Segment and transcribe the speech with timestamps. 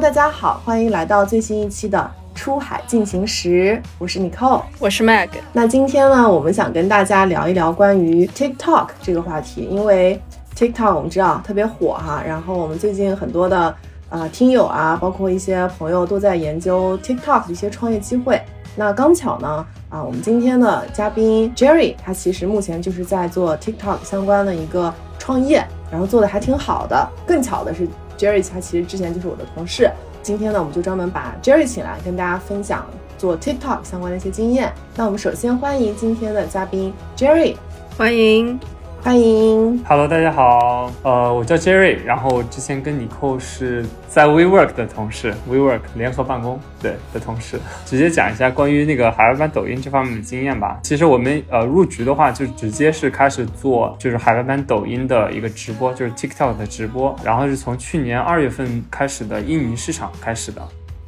[0.00, 5.28] 大家好，欢迎来到最新一期的《出海进行时》，我是 Nicole，我是 Meg。
[5.52, 10.18] 那今天呢，我们想跟大家聊一聊关于 TikTok 这个话题，因为
[10.56, 13.76] TikTok 我们知道特别火哈，然后我们最近很多的
[14.08, 18.40] 啊听友啊，包括一些朋友都在研究 TikTok 的一些创业机会。
[18.74, 27.06] 那刚巧呢，啊，我们今天的嘉宾 Jerry，他其实目前就是在做 TikTok 相关的一个创业，然后做的还挺好的。
[27.26, 27.86] 更巧的是。
[28.20, 29.90] Jerry 他其实之前就是我的同事，
[30.22, 34.70] 今天呢，我们就专门把 Jerry 请来，跟大家分享做 TikTok 相关的一些经验。
[34.94, 37.56] 那我们首先欢迎今天的嘉宾 Jerry，
[37.96, 38.60] 欢迎。
[39.02, 50.78] 欢迎，Hello，大家好，呃，我叫 Jerry，然后之前跟 Nicole 是在 WeWork 的同事，WeWork 联合办公对的同事，直接讲一下关于那个海外版抖音这方面的经验吧。
[50.82, 60.60] 其实我们呃入局的话，就直接是开始做就是海外版抖音的一个直播，就是 TikTok 的直播，然后是从去年二月份开始的印尼市场开始的。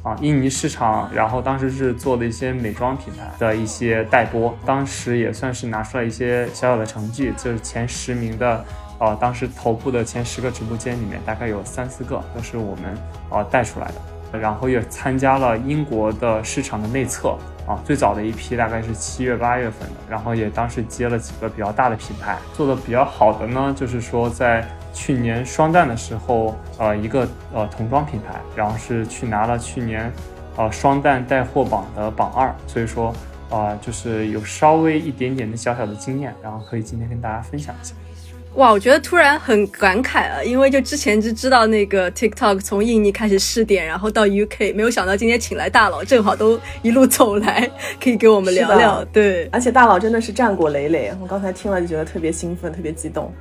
[0.03, 8.65] 啊，印尼市场，然后当时是做的一些美妆品牌的一些代播，当时也算是拿出来一些小小的成绩，就是前十名的，
[8.99, 12.97] 呃，当时头部的前十个直播间里面，大概有三四个都是我们
[13.29, 13.87] 啊带出来
[14.33, 24.65] 的，然后也参加了英国的市场的内测，啊，最早的一批大概是七月八月份的，然后也当时接了几个比较大的品牌，做的比较好的呢，就是说在。
[24.95, 30.13] 去年双旦的时候，呃，一个呃童装品牌，然后是去拿了去年，
[30.55, 33.11] 呃双旦带货榜的榜二，所以说，
[33.49, 37.95] 啊，就是有稍微一点点的小小的经验，然后可以今天跟大家分享一下。
[38.55, 47.67] 哇，我觉得突然很感慨啊，因为就之前就知道那个 TikTok 从印尼开始试点，然后到 UK，没有想到今天请来大佬，正好都一路走来，
[47.99, 49.03] 可以给我们聊聊。
[49.05, 53.33] 对，而且大佬真的是战果累累，我刚才听了就觉得特别兴奋，特别激动。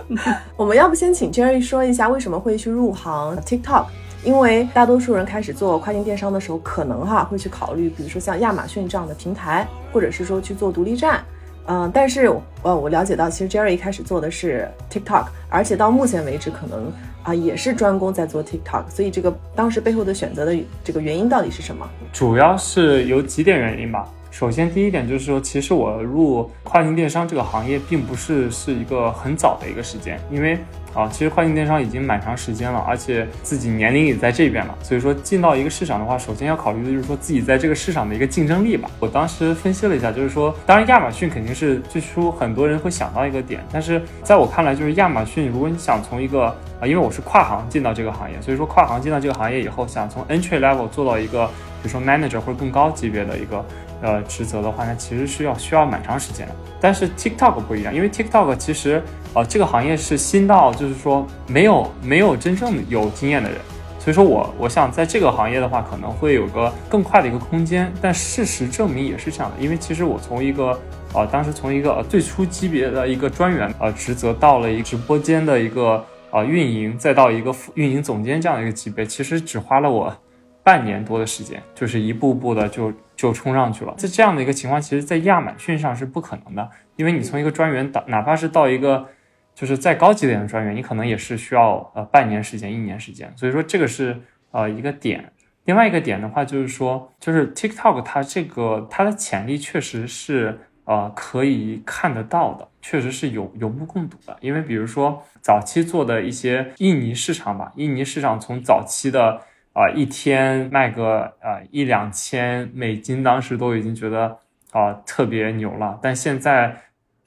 [0.56, 3.84] 我们要不先请 Jerry 说一下为什么会去入行 TikTok？
[4.24, 11.22] 因为大多数人开始做跨境电商的时候，可能哈会去考虑，比如说像亚马逊这样的平台，或者是说去做独立站。
[11.66, 12.30] 嗯，但是
[12.62, 16.92] 呃，我了解到，其实 Jerry 一开始做的是 TikTok，而且到目前为止，可能
[17.22, 21.88] 啊也是专攻在做 TikTok，所以这个当时背后的选择的这个原因到底是什么？
[22.12, 24.08] 主要是有几点原因吧。
[24.34, 30.58] 首先，第一点就是说，其实我入跨境电商这个行业并不是是一个很早的一个时间，因为
[30.92, 38.90] 啊，其实跨境电商已经蛮长时间了，而且自己年龄也在这边了，所以说进到一个市场的话，首先要考虑的就是说自己在这个市场的一个竞争力吧。
[38.98, 46.46] 我当时分析了一下，就是说，当然亚马逊肯定是最初很多人会想到一个点，但是在我看来，就是亚马逊，如果你想从一个
[46.80, 51.46] 啊，因为我是跨行进到这个行业，所以说跨行进到这个行业以后，想从 entry level 做到一个，
[51.80, 53.64] 比如说 manager 或者更高级别的一个。
[54.04, 56.54] 呃，职责的话，那其实是要需要蛮长时间的。
[56.78, 63.58] 但是 TikTok 不一样，因为 TikTok 其实，呃，这个行业是新到，就是说没有没有真正有经验的人，
[63.98, 67.90] 所以说我我想在这个行业的话，可能会有个更快的一个空间。
[68.02, 70.78] 但事实证明也是这样的，因为其实我从一个，
[71.14, 80.14] 呃，当时从一个最初级别的一个专员，呃，职责到了一个直播间的一个呃运营，再到一个运营总监这样的一个级别，其实只花了我
[80.62, 82.92] 半年多的时间，就是一步步的就。
[83.16, 89.08] 就冲上去了，在这样的一个情况，其实，在亚马逊上是不可能的，因为你从一个专员到，哪怕是到一个
[89.54, 93.32] 就是再高级点的专员，你可能也是需要呃半年时间、一年时间。
[93.36, 94.20] 所以说，这个是
[94.50, 95.32] 呃一个点。
[95.64, 104.36] 另外一个点的话，就是说，就是 TikTok 它这个它的潜力确实是呃可以看得到的，确实是有有目共睹的。
[104.40, 109.40] 因为比如说早期做的一些印尼市场吧，印尼市场从早期的。
[109.74, 114.38] 啊，一天卖个呃一两千美金，当时都已经觉得
[114.70, 115.98] 啊特别牛了。
[116.00, 116.74] 但现在，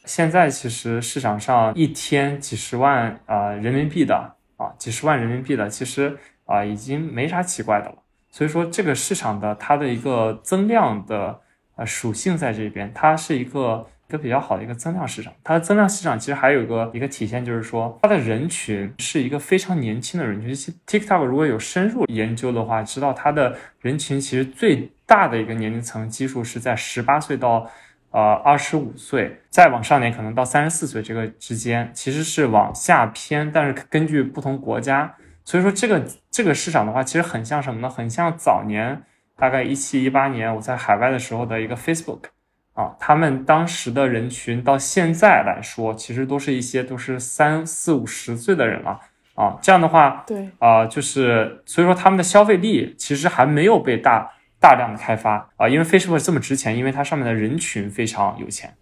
[0.06, 7.96] 现在其实市场上一天几十万啊人民币的啊几十万人民币的，其实啊已经没啥奇怪的了。
[8.32, 11.40] 所以说，这个市场的它的一个增量的
[11.76, 13.86] 呃属性在这边，它是一个。
[14.08, 20.74] 一个比较好的一个增量市场，它的增量市场其实还有一个一个体现，就是说它的人群是一个非常年轻的人群。
[20.88, 27.70] TikTok 如果有深入研究的话，知道它的人群其实最大的一个年龄层基数是在十八岁到
[28.12, 33.52] 呃二十五岁，再往上点可能到三十四岁这个之间，其实是往下偏。
[33.52, 35.14] 但是根据不同国家，
[35.44, 36.02] 所以说这个
[36.32, 37.90] 这个市场的话，其实很像什么呢？
[37.90, 39.02] 很像早年
[39.36, 42.30] 大概一七一八年我在海外的时候的一个 Facebook。
[42.78, 49.02] 啊，他们当时的人群到现在来说，其实都是一些都是三四五十岁的人了
[49.34, 49.58] 啊。
[49.64, 55.68] 这样的话，对啊，就是所以说他们的消费力其实还没有被大大量的开发啊。
[55.68, 58.76] 因为 Facebook 这么值钱，因为它上面的人群非常有钱，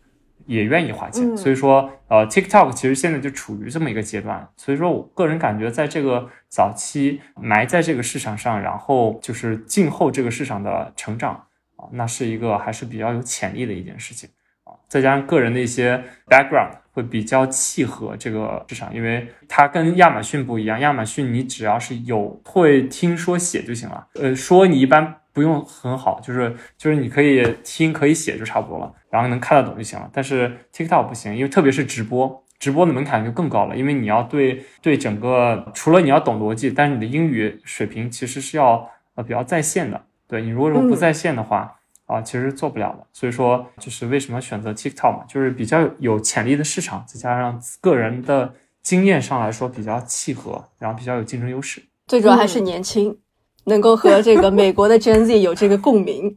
[0.45, 1.33] 也愿意花钱。
[1.33, 4.45] 嗯所以说，呃，TikTok 其实现在就处于这么一个阶段。
[4.57, 11.45] 所以说我个人感觉，在这个早期埋在这个市场上，然后就是静候这个市场的成长
[11.93, 14.29] 那是一个还是比较有潜力的一件事情
[14.63, 14.73] 啊。
[14.87, 30.09] 再加上个人的一些 background 会比较契合这个市场，因为它跟亚马逊不一样，亚马逊你只要是有会听说写就行了，呃，说你一般不用很好，就是就是你可以听可以写就差不多了，然后能看得懂就行了。
[30.13, 40.01] 但是 TikTok 不行，因为特别是直播，直播的门槛就更高了，因为你要对对整个除了你要懂逻辑，但是你的英语水平其实是要呃比较在线的。
[40.27, 41.75] 对你如果说不嗯在线的话，
[42.07, 43.05] 啊，其实做不了的。
[43.13, 51.81] 所以说，就是为什么选择 TikTok 嘛，就是比较有潜力的市场，再加上个人的经验上来说比较契合，然后比较有竞争优势。
[52.07, 53.17] 最主要还是年轻，
[53.63, 56.35] 能够和这个美国的 Gen Z 有这个共鸣。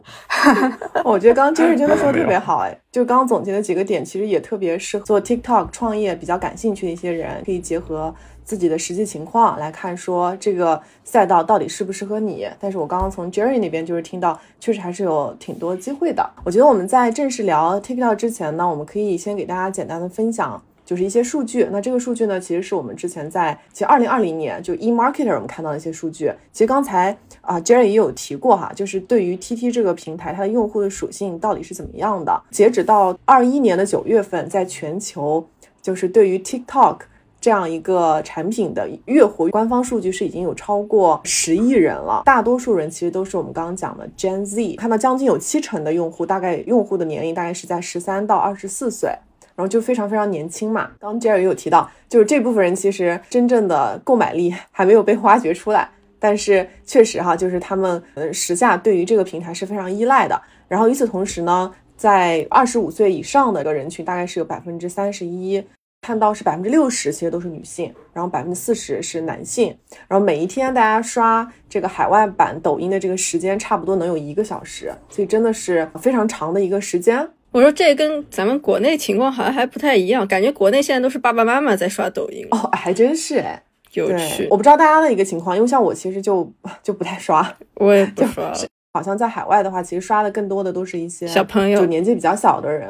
[1.04, 8.14] 我觉得刚刚 Jerry 真的说的特别好，哎，就刚刚总结的几个点，其实也特别适合做 TikTok 创业比较感兴趣的一些人，可以结合
[8.48, 12.48] 自己的实际情况来看，说这个赛道到底适不适合你。
[12.58, 16.26] 但是我刚刚从 Jerry 那边就是听到，确实还是有挺多机会的。
[16.44, 20.62] 我觉得我们在正式聊 TikTok 之前呢，我们可以先给大家简单的分享。
[20.86, 26.32] 就是一些数据，那这个数据呢，其实是我们之前在其实二零二零年就 eMarketer 我们看到的一些数据。
[26.50, 32.42] 其实刚才啊、Jerry 也有提过哈，就是对于 TT 这个平台它的用户的属性到底是怎么样的。
[32.50, 35.46] 截止到二一年的九月份，在全球
[35.82, 37.00] 就是对于 TikTok
[37.40, 49.10] 这样一个产品的月活官方数据是已经有超过十亿人了，大多数人其实都是我们刚刚讲的 Gen Z，看到将近有七成的用户，大概用户的年龄大概是在十三到二十四岁。
[49.54, 50.88] 然后就非常非常年轻嘛。
[51.00, 55.90] 刚刚 Jerry 也有提到，就是这部分人其实真正的购买力还没有被挖掘出来，
[56.20, 60.40] 但是确实哈，就是他们呃时下对于这个平台是非常依赖的。
[60.68, 65.60] 然后与此同时呢，在二十五岁以上的一个人群，大概是有百分之三十一。
[66.08, 69.76] 看到是百分之六十，其实都是女性，然后百分之四十是男性。
[70.08, 77.28] 然后每一天大家刷这个海外版抖音的这个时间，差不多能有一个小时，所以真的是非常长的一个时间。
[77.50, 83.62] 我说这跟咱们国内情况好像还不太一样，感觉国内现在都是爸爸妈妈在刷抖音，哦，还真是哎。
[83.92, 84.48] 对有趣，。
[84.50, 86.50] 我不知道大家的一个情况，因为像我其实就
[86.82, 88.56] 就不太刷，我也不刷了。
[88.94, 92.88] 好像在海外的话，其实刷的更多的都是一些小朋友就年纪比较小的人。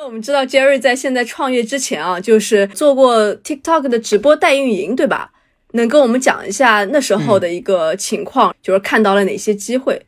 [0.00, 5.30] 那我们知道 Jerry 在现在创业之前啊，就是做过 TikTok 的直播代运营，对吧？
[5.72, 10.06] 能跟我们讲一下那时候的一个情况，就是看到了哪些机会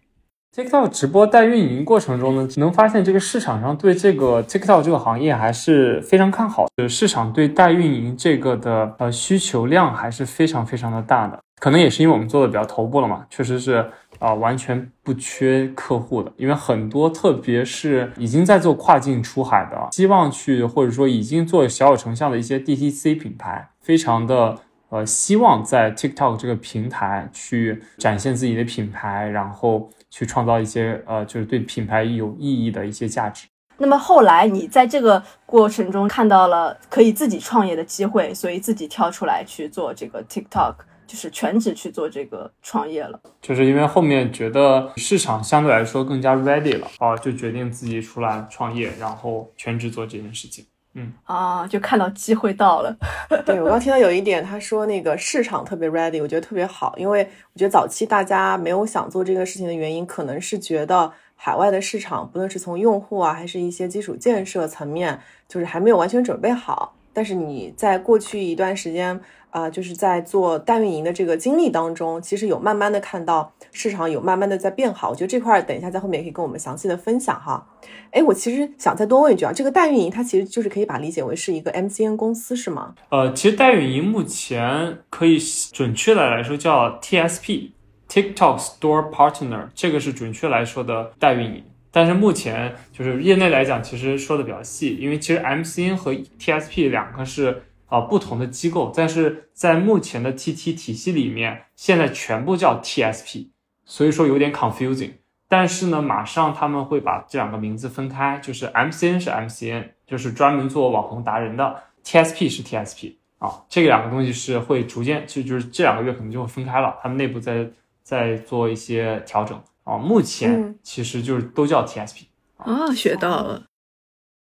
[0.57, 11.39] ？TikTok 直播代运营过程中呢，能发现这个市场上对这个 TikTok 这个行业还是非常看好的，市场对代运营这个的呃需求量还是非常非常的大的。
[11.61, 13.89] 可能也是因为我们做的比较头部了嘛，确实是
[14.23, 16.33] 啊、完全不缺客户的。
[16.37, 24.57] 因为很多特别是已经在做跨境出海的，希望去或者说已经做小有成效的一些 DTC 品牌，非常的
[24.91, 33.49] 呃希望在 TikTok 这个平台去展现自己的品牌，然后去创造一些呃就是对品牌有意义的一些价值。
[33.79, 40.75] 那么后来你在这个过程中看到了可以自己创业的机会，所以自己跳出来去做这个 TikTok，
[41.07, 43.21] 就是全职去做这个创业了。
[43.41, 50.65] 就是因为后面觉得市场相对来说更加 ready 了啊，就决定自己出来创业，然后全职做这件事情。
[50.95, 52.95] 嗯啊，就看到机会到了。
[53.47, 65.19] 对我刚听到有一点，他说那个市场特别 ready，我觉得特别好，因为我觉得早期大家没有想做这个事情的原因，可能是觉得海外的市场，不论是从用户啊，还是一些基础建设层面，
[65.49, 66.95] 就是还没有完全准备好。
[67.15, 69.19] 但是你在过去一段时间，
[69.53, 75.11] 啊、就是在做代运营的这个经历当中，其实有慢慢的看到市场有慢慢的在变好。
[75.11, 77.65] 我觉得这块等一下在后面也可以跟我们详细的分享哈。
[78.11, 82.95] 哎，我其实想再多问一句啊，这个代运营它其实就是可以把理解为是一个 MCN 公司是吗？
[83.11, 85.39] 呃，其实代运营目前可以
[85.71, 91.63] 准确的来说叫 TSP，TikTok Store Partner，这个是准确来说的代运营。
[91.95, 103.49] 但是目前就是业内来讲，其实说的比较细，因为其实 MCN 和 TSP 两个是啊、呃不同的机构，但是在目前的 TT 体系里面，现在全部叫 TSP，
[103.85, 105.11] 所以说有点 confusing。
[105.47, 117.69] 但是呢，马上他们会把这两个名字分开，就是 MCN 是 MCN，就是专门做网红达人的；TSP 是 TSP 啊，这两个东西是会逐渐就就是这两个月可能就会分开了，他们内部在
[118.03, 119.99] 在做一些调整啊。
[119.99, 122.23] 目前嗯其实就是都叫 TSP。
[122.57, 123.63] 啊，学到了。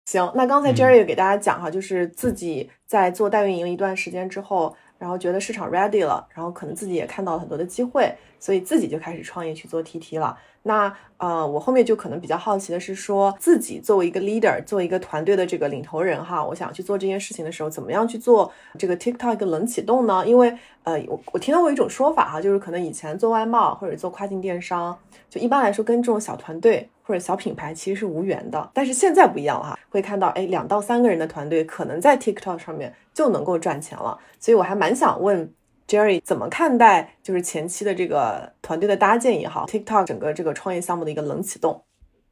[0.04, 10.36] 行，那刚才嗯 Jerry 也给大家讲哈，就是自己在做代运营一段时间之后，然后觉得市场 ready 了，然后可能自己也看到了很多的机会，所以自己就开始创业去做 TT 了。
[10.64, 20.24] 那呃，我后面就可能比较好奇的是，说自己作为一个 leader，作为一个团队的这个领头人哈，我想去做这件事情的时候，怎么样去做这个 TikTok 一个冷启动呢？
[20.26, 24.96] 因为呃，我我听到过一种说法哈，就是可能以前做外贸或者做跨境电商，
[25.28, 28.70] 就一般来说跟这种小团队或者小品牌其实是无缘的。
[28.74, 34.18] 但是现在不一样了哈，会看到哎，两到三个人的团队可能在 TikTok 上面就能够赚钱了。
[34.38, 35.52] 所以我还蛮想问。
[35.88, 41.82] Jerry 怎么看待就是前期的这个团队的搭建也好，TikTok 整个这个创业项目的一个冷启动？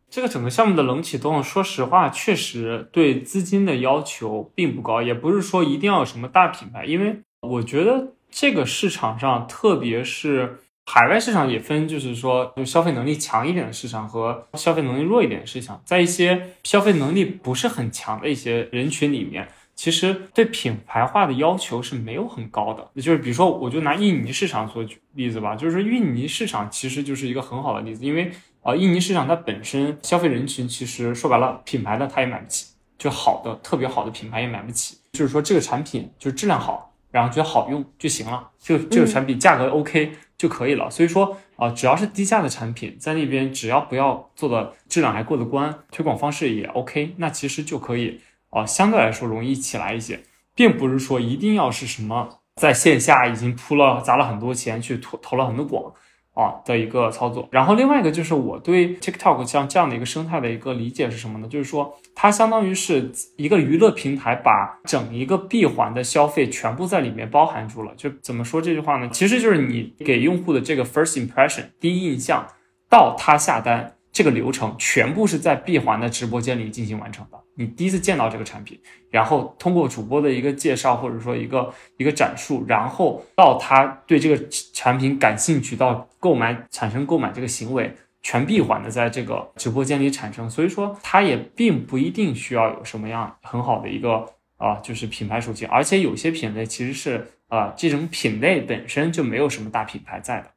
[0.09, 10.61] 这个整个项目的冷启动，说实话，确实对资金的要求并不高，也不是说一定要有什么大品牌，因为我觉得这个市场上，特别是
[10.93, 19.47] 海外市场也分，就是说就消费能力强一点的市场和消费能力弱一点的市场，在一些消费能力不是很强的一些人群里面。
[19.77, 28.33] 其实对品牌化的要求是没有很高的，就是比如说，我就拿印尼市场做举例子吧，就是说印尼市场其实就是一个很好的例子，因为
[28.63, 32.67] 啊，印尼市场它本身消费人群其实说白了，品牌的它也买不起，
[32.99, 40.91] 就好的特别好的品牌也买不起，就是说这个产品就是质量好，然后觉得好用就行了，就这个产品价格 OK 就可以了。
[40.91, 48.21] 所以说啊，只要是低价的产品，在那边只要不要做的质量还过得关，推广方式也 OK，那其实就可以。
[48.51, 50.21] 啊，相对来说容易起来一些，
[50.57, 55.95] 并不是说一定要是什么在线下已经铺了砸了很多钱去投投了很多广
[56.35, 57.49] 啊的一个操作。
[57.51, 61.49] 然后另外一个就是我对 TikTok 像这样的一个生态的一个理解是什么呢？
[61.49, 67.93] 就是说它相当于是一个娱乐平台，把整一个闭环的消费全部在里面包含住了。
[67.97, 69.09] 就怎么说这句话呢？
[69.13, 72.47] 其实就是你给用户的这个 first impression 第一印象
[72.89, 73.95] 到他下单。
[74.21, 77.41] 这个流程全部是在闭环的直播间里进行完成的。
[77.55, 78.79] 你第一次见到这个产品，
[79.11, 84.39] 然后通过主播的一个介绍或者说一个一个展述，然后到他对这个
[84.75, 90.51] 产品感兴趣，到购买产生购买这个行为，全闭环的在这个直播间里产生。
[90.51, 94.27] 所以说，它也并不一定需要有什么样很好的一个
[94.59, 95.67] 啊，就是品牌属性。
[95.71, 100.51] 而且有些品类其实是啊，这种品类本身就没有什么大品牌在的，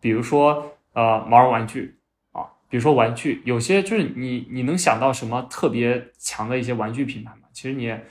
[0.00, 1.96] 比如说呃，毛绒玩具。
[2.72, 7.40] 比如说玩具，有些就是你你能想到什么特别强的一些玩具品牌吗？
[7.52, 8.02] 其实你也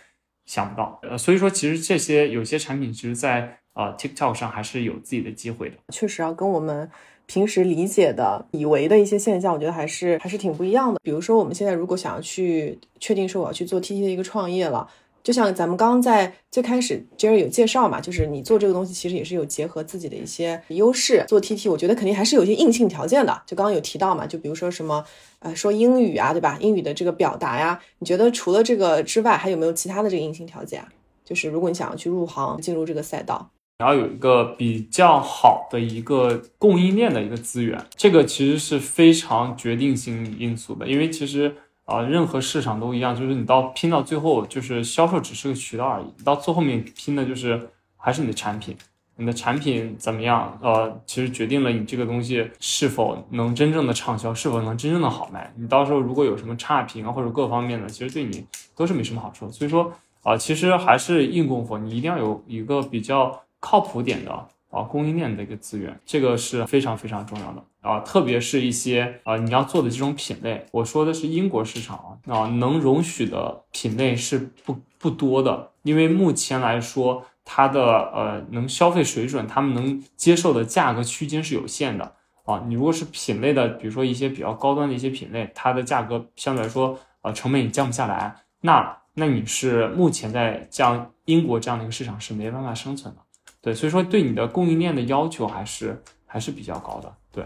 [0.45, 0.99] 想不到。
[1.01, 5.77] 呃，所以说其实这些有些产品，其实在呃 TikTok 上还是有自己的机会的。
[5.91, 6.87] 确实啊，跟我们
[7.25, 10.99] 平时理解的、以为的一些现象，我觉得还是还是挺不一样的。
[11.01, 14.87] 比如说我们现在如果想要去确定说我要去做 TT 的一个创业了。
[15.23, 21.23] 就像咱们刚刚在最开始，Jerry 有介绍嘛，就是你做这个东西其实也是有结合自己的一些优势。
[21.27, 23.41] 做 TT，我觉得肯定还是有一些硬性条件的。
[23.45, 25.05] 就刚刚有提到嘛，就比如说什么，
[25.39, 26.57] 呃，说英语啊，对吧？
[26.59, 30.87] 英语的这个表达呀，你觉得除了这个之外，还有没有其他的这个硬性条件啊？
[31.23, 41.55] 就是如果你想要去入行，进入这个赛道，你要有一个比较好的一个供应链的一个资源，这个其实是非常决定性因素的，因为其实。
[41.91, 46.05] 啊，任何市场都一样，就是你到拼到最后，就是销售只是个渠道而已。
[46.23, 48.75] 到最后面拼的就是还是你的产品，
[49.17, 50.57] 你的产品怎么样？
[50.61, 55.53] 呃，其实决定了你这个东西是否能真正的畅销，是否能真正的好卖。
[55.57, 58.45] 你到时候如果有什么差评啊，或者各方面的，其实对你
[58.75, 59.51] 都是没什么好处。
[59.51, 59.91] 所以说
[60.23, 64.47] 啊，其实还是硬功夫，你一定要有一个比较靠谱点的。
[64.71, 82.63] 啊，供应链的一个资源，这个是非常非常重要的啊，特别是一些啊你要做的这种品类，我说的是英国市场啊，啊能容许的品类是不不多的，因为目前来说，它的呃能消费水准，他们能接受的价格区间是有限的啊。
[82.67, 93.21] 你如果是品类的，比如说一些比较高端的一些品类，它的价格相对来说啊成本也降不下来，那那你是目前在像英国这样的一个市场是没办法生存的。
[93.61, 97.15] 对，所以说对你的供应链的要求还是还是比较高的。
[97.31, 97.45] 对，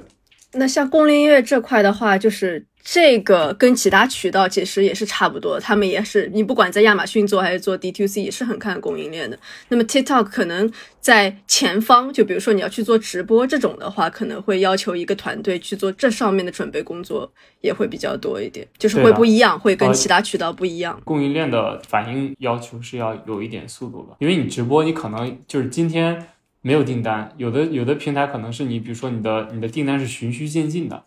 [0.54, 2.66] 那像供应链这块的话，就是。
[2.88, 9.38] 这个跟其他渠道其实也是差不多，他们也是你不管在亚马逊做还是做 D2C，也是很看供应链的。
[9.70, 17.30] 那么 TikTok 可能在前方，就比如说你要去做直播这种的话，可能会要求一个团队去做这上面的准备工作，
[17.62, 21.02] 也会比较多一点，就是会不一样，会跟其他渠道不一样。
[21.04, 26.28] 供应链的反应要求是要有一点速度的，因为你直播，你可能就是今天
[26.62, 31.04] 没有订单，有的有的平台可能是你，比如说你的你的订单是循序渐进的。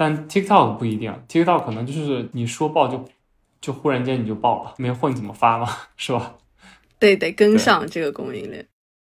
[0.00, 3.04] 但 TikTok 不一定，TikTok 可能就是你说爆就
[3.60, 5.66] 就忽然间你就爆了，没货你怎么发嘛，
[5.98, 6.36] 是吧？
[7.00, 8.64] 对，得跟上这个供应链。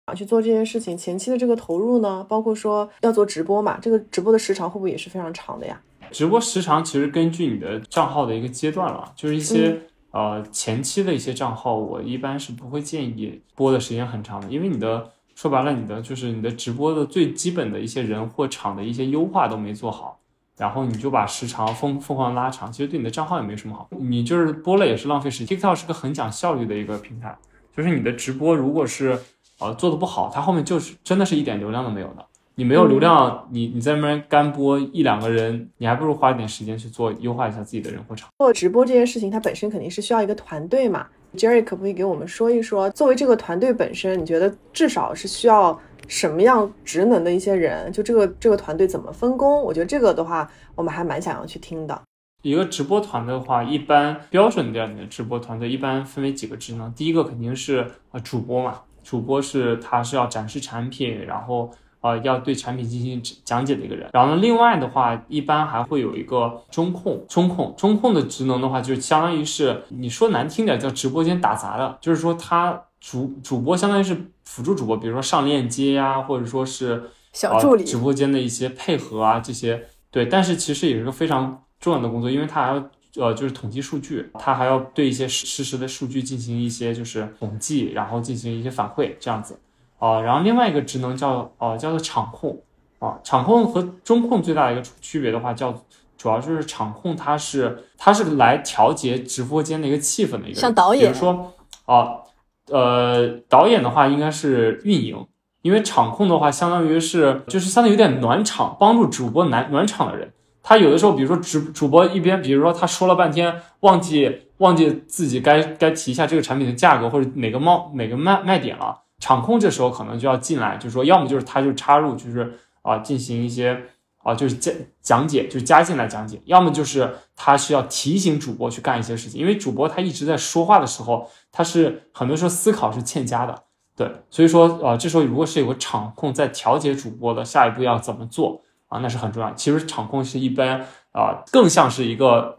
[0.06, 5.80] 啊，去做这件事情前期的这个投入呢，包括说要做直播嘛，这个直播的时长会不会也是非常长的呀？
[6.10, 9.80] 直播时长其实根据你的账号的一个阶段了，就是一些
[10.10, 20.19] 呃前期的一些账号，我一般是不会建议播的时间很长的，因为你的说白了，你的就是你的直播的最基本的一些人或场的一些优化都没做好，
[20.60, 25.58] 然后你就把时长疯疯狂拉长，其实对你的账号也没什么好，你就是播了也是浪费时间。
[25.58, 27.34] TikTok 是个很讲效率的一个平台，
[27.76, 29.18] 就是你的直播如果是
[29.60, 32.26] 呃做的不好，它后面就是真的是一点流量都没有的。
[32.56, 38.28] 你没有流量，你你在那边干播一两个人，你还不如花一点时间去做优化一下自己的人或场。
[38.38, 41.08] 做直播这件事情，它本身肯定是需要一个团队嘛。
[41.38, 47.90] Jerry 可不可以给我们说一说，作为这个团队本身，你觉得至少是需要什么样职能的一些人？
[47.94, 49.64] 就这个这个团队怎么分工？
[49.64, 52.02] 我觉得这个的话，我们还蛮想要去听的。
[52.42, 56.92] 一个直播团的话，一般标准点的直播团队一般分为几个职能。
[56.92, 61.72] 第一个肯定是呃主播嘛，主播是他是要展示产品，然后。
[62.02, 64.10] 呃，要对产品进行讲解的一个人。
[64.14, 67.22] 然后呢，另外的话，一般还会有一个中控。
[67.28, 74.16] 中控，中控的职能的话，就相当于是你说难听点叫直播间打杂的，就是说他主主播相当于是
[74.50, 79.86] 辅助主播，比如说上链接呀，或者说是小助理，直播间的一些配合啊这些。
[80.10, 82.90] 对，但是其实也是个非常重要的工作，因为他还要
[83.24, 89.60] 呃就是统计数据，他还要对一些实时的数据进行一些就是统计，然后进行一些反馈这样子。
[90.00, 92.60] 啊，然后另外一个职能叫呃叫做场控
[92.98, 95.72] 啊，场控和中控最大的一个区别的话，叫
[96.18, 101.54] 主要就是场控，它是它是来调节直播间的一个气氛的一个，像导演，比如说
[101.86, 102.24] 啊呃
[102.72, 105.26] 呃导演的话应该是运营，
[105.62, 110.32] 因为场控的话相当于是就是相当于有点暖场，帮助主播暖暖场的人。
[110.62, 119.04] 他有的时候比如说主主播一边比如说他说了半天忘记忘记自己该该提一下这个产品的价格或者哪个猫哪个卖卖点了。
[119.20, 123.78] 场控这时候可能就要进来，就是说，要么就是他就插入，就是啊进行一些
[124.24, 133.64] 啊就是讲讲解，就是加进来讲解；要么就是他需要提醒主播去干一些事情，因为主播他一直在说话的时候，他是很多时候思考是欠佳的，
[133.96, 139.54] 对，所以说啊这时候如果是有个场控在调节主播的下一步要怎么做啊，那是很重要。
[139.54, 142.58] 其实场控是一般啊更像是一个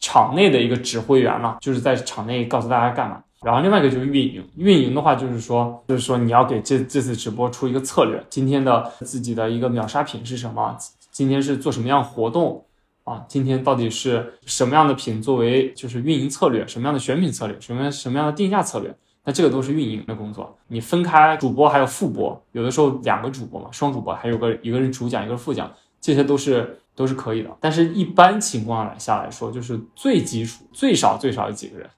[0.00, 3.22] 场内的一个指挥员了，就是在场内告诉大家干嘛。
[3.42, 10.76] 然后另外一个就是运营，运营的话就是说，就是说你要给这这次直播出一个策略，今天的自己的一个秒杀品是什么？
[11.16, 12.66] 今天是做什么样活动
[13.04, 13.24] 啊？
[13.26, 16.66] 今天到底是什么样的品作为就是运营策略？
[16.66, 17.58] 什么样的选品策略？
[17.58, 18.94] 什么样什么样的定价策略？
[19.24, 20.54] 那这个都是运营的工作。
[20.68, 27.48] 你分开主播还有副播，有的时候两个主播嘛，双主播还有个一个人主讲，一个是副讲，这些都是都是可以的。
[27.62, 31.88] 但是一般情况下来说，就是最基础最少最少有几个人。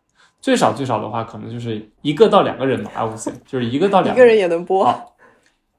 [0.40, 2.92] 最少最少的话，可能就是一个到两个人吧。
[2.94, 4.86] I would say，就是一个到两个人也能播，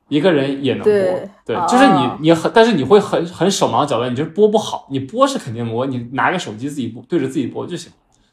[0.10, 0.92] 一个人也能播。
[0.92, 4.88] 对，就是你你很，但是你会很很手忙脚乱，你就是播不好。
[4.92, 7.92] 你播是肯定播，你拿个手机自己播，对着自己播就行。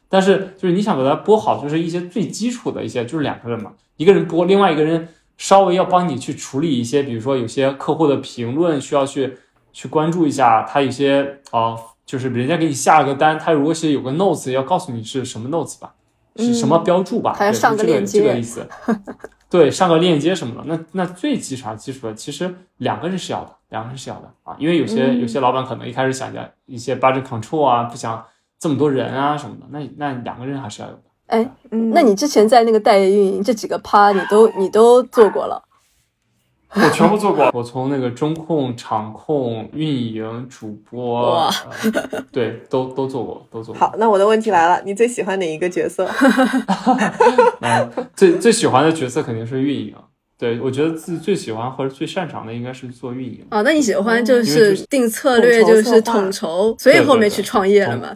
[0.09, 9.37] 但是就是你想把它播好，就是一些最基础的一些，就是两个人嘛，一个人播，另外一个人稍微要帮你去处理一些，比如说有些客户的评论需要去
[9.71, 15.93] 去关注一下，他有些啊，就是人家给你下了个单，他如果是有个 notes，要告诉你是什么 notes 吧。
[16.39, 17.33] 是什么标注吧？
[17.33, 18.63] 还要上个链接，这个意思。
[19.49, 20.63] 对，上个链接什么的。
[20.65, 24.55] 那那最基础基础的，其实两个人是要的，两个人是要的啊。
[24.59, 28.23] 因为有些有些老板可能一开始想着一些 budget control 啊，不想
[28.59, 29.65] 这么多人啊什么的。
[29.69, 31.01] 那那两个人还是要有的。
[31.27, 31.49] 哎，
[31.93, 35.61] 那你之前在那个代运营这几个趴，你都你都做过了？
[36.75, 41.49] 我全部做过，我从那个中控、场控、运营、主播，
[42.31, 43.79] 对，都都做过，都做过。
[43.79, 46.07] 好，那我的问题来了，你最喜欢哪一个角色？
[48.15, 49.95] 最最喜欢的角色肯定是运营。
[50.37, 53.43] 对，我觉得自己最喜欢或者最擅长的应该是做运营。
[53.49, 58.15] 哦，那你喜欢就是定策略，就是统筹，所以后面去创业了嘛？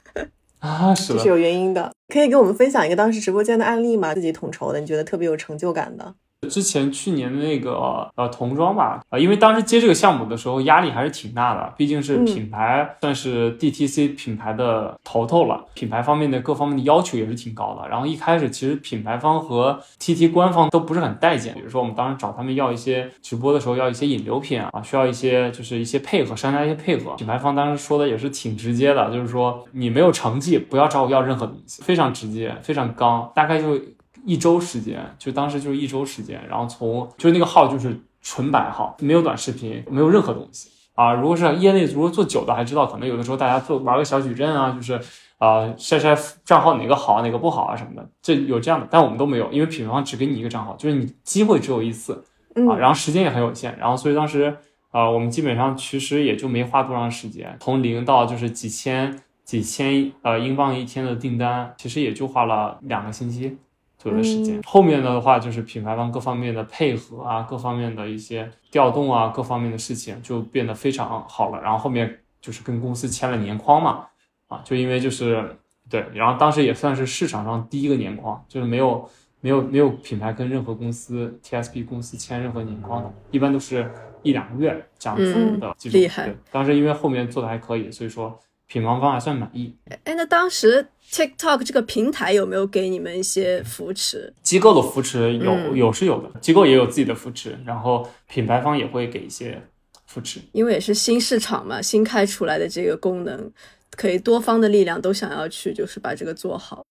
[0.60, 1.92] 啊，是这是有原因的。
[2.08, 4.14] 可以给我们分享一个当时直播间的案例吗？
[4.14, 6.14] 自己统筹的，你觉得特别有成就感的？
[6.48, 17.86] 之前去年的那个呃童装吧，啊，因为当时接这个项目的时候压力还是挺大的，毕竟是品牌，算是 DTC 品牌的头头了，品牌方面的各方面的要求也是挺高的。
[17.88, 33.78] 然后一开始其实品牌方和 TT 官方都不是很待见，比如说我们当时找他们要一些直播的时候要一些引流品啊，需要一些就是一些配合，商家一些配合，品牌方当时说的也是挺直接的，就是说你没有成绩不要找我要任何东西，非常直接，非常刚，大概就。
[34.24, 41.12] 一周时间，就当时就是一周时间，然后从就是那个号就是纯白号，没有短视频，没有任何东西啊。
[41.14, 45.00] 如果是业内如果做久的，还知道可能有的时候大家做玩个小矩阵啊，就是
[45.38, 52.24] 啊晒晒账号哪个好哪个不好啊什么的，这有这样的，但我们都没有，因为品牌方只给你一个账号，就是你机会只有一次
[52.68, 54.56] 啊，然后时间也很有限，然后所以当时
[54.90, 59.20] 啊我们基本上其实也就没花多长时间，从零到就是几千。
[59.42, 63.58] 几千呃英镑一天的订单，其实也就花了两个星期
[64.00, 64.60] 左右的时间。
[64.64, 71.60] 后面的话就是品牌方各方面的配合啊，各方面的一些调动啊，各方面的事情就变得非常好了。
[71.60, 74.06] 然后后面就是跟公司签了年框嘛，
[74.48, 75.56] 啊，就因为就是
[75.90, 79.06] 对，然后当时也算是市场上第一个年框，就是没有
[79.40, 83.90] 没有没有品牌跟任何公司 TSP 公司签任何年框的，一般都是
[84.22, 86.00] 一两个月这样子的这种。
[86.00, 89.76] 厉害对，当时因为后面做的还可以，所以说品牌方还算满意。
[90.04, 94.32] 哎，那当时 TikTok 这个平台有没有给你们一些扶持？
[94.42, 99.60] 机构的扶持有、嗯有是有的，机构也有自己的扶持，然后品牌方也会给一些
[100.06, 100.40] 扶持。
[100.52, 103.50] 因为也是新市场嘛，新开出来的这个功能，
[103.96, 106.84] 可以多方的力量都想要去，就是把这个做好。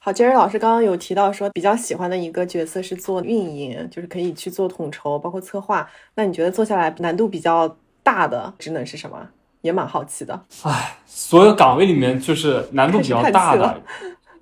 [0.00, 5.88] 好，Jerry 老师刚刚有提到说比较喜欢的一个角色是做运营，就是可以去做统筹，包括策划。
[6.16, 9.28] 那你觉得做下来难度比较大的职能是什么？
[9.62, 10.44] 也蛮好奇的。
[11.06, 13.80] 所有岗位里面，就是难度比较大的，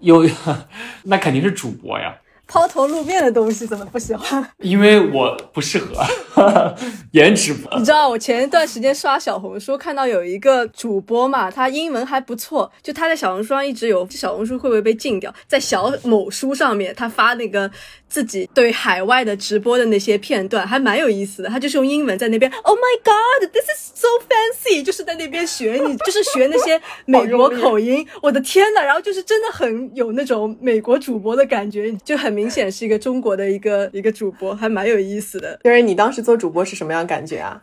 [0.01, 0.29] 有
[1.05, 4.45] 那肯定是主播呀，抛头露面的东西怎么不喜欢？
[4.59, 6.75] 因为我不适合
[7.13, 7.79] 颜值播。
[7.79, 15.33] 你知道我前一段时间刷小红书，看到有一个主播嘛，他英文还不错，就他在小红书上一直有，小红书会不会被禁掉？
[15.47, 17.71] 在小某书上面，他发那个
[18.11, 21.49] 自己对海外的直播的那些片段，还蛮有意思的。
[21.49, 28.07] 他就是用英文在那边，Oh my God，this is so fancy，就是在那边学你，就是学那些美国口音。
[28.21, 35.59] 我的天呐，然后就是真的很有那种美国主播的感觉，就很明显是一个中国的一个一个主播，还蛮有意思的。
[35.63, 37.61] Jerry， 你当时做主播是什么样的感觉啊？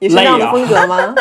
[0.00, 1.14] 也是这样的风格吗？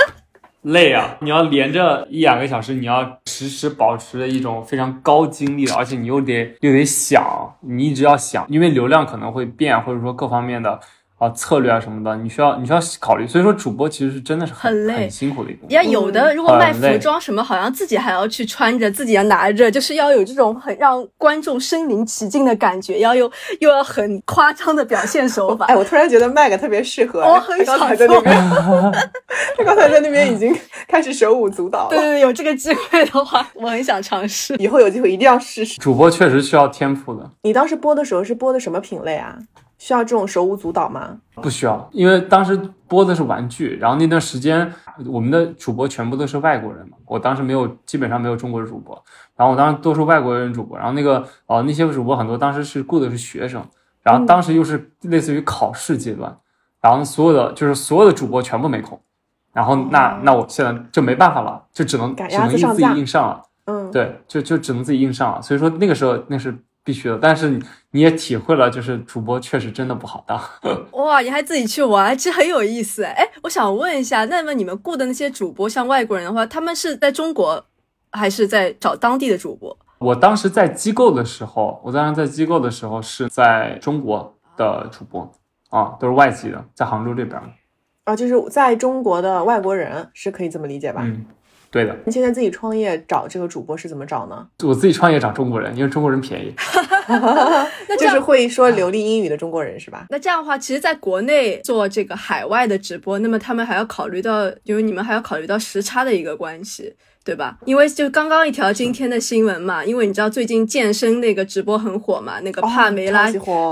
[0.64, 1.18] 累啊！
[1.22, 7.24] 你要连着一两个小时，你要时时保持着一种非常高精力的，而且你又得又得想，
[7.62, 10.80] 你一直要想，因为流量可能会变，或者说各方面的
[11.24, 13.28] 啊策略啊什么的，你需要你需要考虑。
[13.28, 15.76] 所以说，主播其实是真的是很很累很辛苦的一个工作。
[15.76, 25.76] 呀，有的如果卖服装什么，好像自己还要去穿着，自己要拿着，就是要有这种很让观众身临其境的感觉，要有又要很夸张的表现手法哎，。
[25.76, 27.22] 我突然觉得麦克特别适合。
[27.22, 28.92] 我很他刚才想做在那边，
[29.58, 30.56] 他刚才在那边已经
[30.88, 31.90] 开始手舞足蹈了。
[31.90, 34.56] 对对对，有这个机会的话，我很想尝试。
[34.58, 35.80] 以后有机会一定要试试。
[35.80, 39.38] 主播确实需要天赋的，你当时播的时候是播的什么品类啊？
[39.78, 41.18] 需要这种手舞足蹈吗？
[41.36, 42.56] 不需要，因为当时
[42.88, 44.72] 播的是玩具，然后那段时间
[45.08, 48.94] 我们的主播全部都是外国人嘛，我当时没有，基本上没有中国的主播，
[49.36, 53.64] 然后我当时都是外国人主播，然后那个呃那些主播很多当时是雇的是学生，
[54.02, 56.38] 然后当时又是类似于考试阶段，
[56.80, 59.00] 然后所有的就是所有的主播全部没空，
[59.52, 63.44] 然后那那我现在就没办法了，就只能赶只能硬自己硬上了。
[63.66, 65.42] 嗯，对，就就只能自己硬上了。
[65.42, 66.54] 所以说那个时候那是
[66.84, 70.40] 必须的，但是你你也体会了，就是主播确实真的不好当。
[70.92, 73.28] 哇，你还自己去玩，这很有意思哎。
[73.44, 77.64] 我想问一下，那么你们雇的那些主播，像外国人的话，他们是在中国，
[78.12, 79.78] 还是在找当地的主播？
[80.00, 85.32] 我当时在机构的时候，我当时在机构的时候是在中国的主播
[85.70, 87.42] 啊，都是外籍的，在杭州这边。
[88.04, 91.02] 啊，就是在中国的外国人是可以这么理解吧？
[91.06, 91.26] 嗯，
[91.74, 94.48] 对的，你现在自己创业找这个主播是怎么找呢？
[94.64, 96.54] 我自己创业找中国人，因为中国人便宜。
[97.10, 100.06] 那就是会说流利英语的中国人是吧？
[100.12, 107.58] 那这样的话，其实在国内做这个海外的直播，那么他们还要考虑到，因为你们还要考虑到时差的一个关系，对吧？
[107.66, 113.32] 因为就刚刚一条今天的新闻嘛，因为你知道最近健身那个直播很火嘛，那个帕梅拉、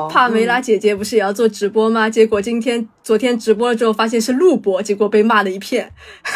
[0.09, 2.09] 帕梅拉姐姐不是也要做直播吗？
[2.09, 5.91] 结果今天昨天直播了之后，发现是录播，结果被骂了一片。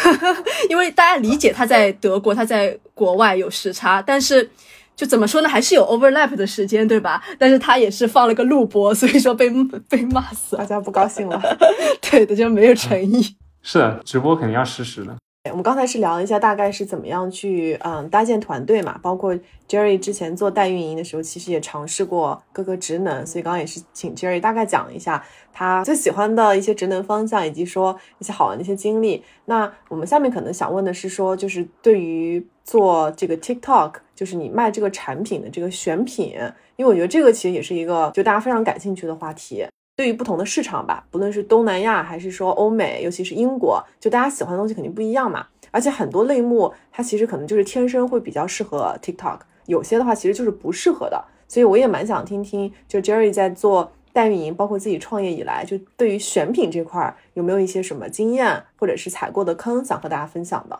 [0.68, 4.50] 因为大家理解他在德国，他在国外有时差，但是。
[4.96, 7.22] 就怎么说呢，还是有 overlap 的时间，对吧？
[7.38, 9.50] 但是他也是放了个录播，所以说被
[9.90, 10.62] 被骂死了。
[10.62, 11.38] 大家不高兴了。
[12.00, 13.36] 对的，就没有诚意。
[13.60, 15.14] 是的，直播肯定要实时的。
[15.50, 19.34] 我们刚才是聊了一下大概是怎么样去嗯搭建团队嘛，包括
[19.68, 29.22] Jerry 之前做代运营的时候，其实也尝试过各个职能，所以刚刚也是请 Jerry 大概讲一下他最喜欢的一些职能方向，以及说一些好玩的一些经历。
[29.46, 36.34] 那我们下面可能想问的是说，就是对于做这个 TikTok，就是你卖这个产品的这个选品，
[36.76, 39.66] 因为我觉得这个其实也是一个就大家非常感兴趣的话题。
[39.96, 45.46] 对于不同的市场吧，不论是东南亚还是说欧美，尤其是英国，就大家喜欢的东西肯定不一样嘛。
[45.70, 51.24] 而且很多类目它其实可能就是天生会比较适合 TikTok，有些的话其实就是不适合的。
[51.48, 60.78] 所以我也蛮想听听，就 Jerry 在做代运营，包括自己创业以来，就对于选品这块有没有一些什么经验，或者是踩过的坑，想和大家分享的？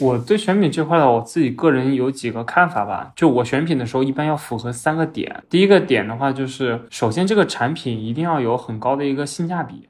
[0.00, 3.12] 我对选品这块的，我自己个人有几个看法吧。
[3.14, 5.44] 就我选品的时候，一般要符合三个点。
[5.48, 9.88] 第一个点的话，就是首先这个产品一定要有很高的一个性价比，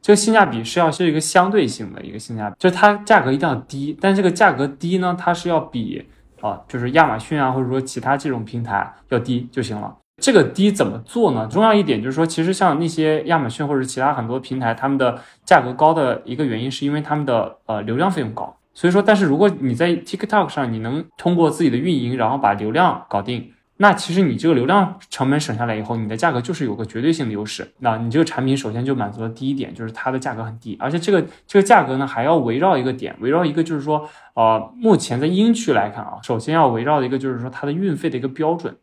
[0.00, 6.04] 这个性价比是要是一个相对性的一个性价比，就是它价格一定要低，但这个价格低呢，它是要比
[6.40, 9.96] 啊，就是亚马逊啊，或者说其他这种平台要低就行了。
[10.20, 11.46] 这个低怎么做呢？
[11.50, 18.56] 重要一点就是说，其实像那些亚马逊或者其他很多平台，他们的价格高的一个原因是因为他们的呃流量费用高。
[18.74, 27.70] 所以说，但是如果你在 TikTok 上，你能通过自己的运营，然后把流量搞定，那其实你这个流量成本省下来以后，你的价格就是有个绝对性的优势。
[27.80, 38.76] 那你这个产品首先就满足了第一点，就是它的价格很低，而且这个这个价格呢还要围绕一个点，围绕一个就是说，呃，目前在英区来看啊，首先要围绕一个就是说它的运费的一个标准，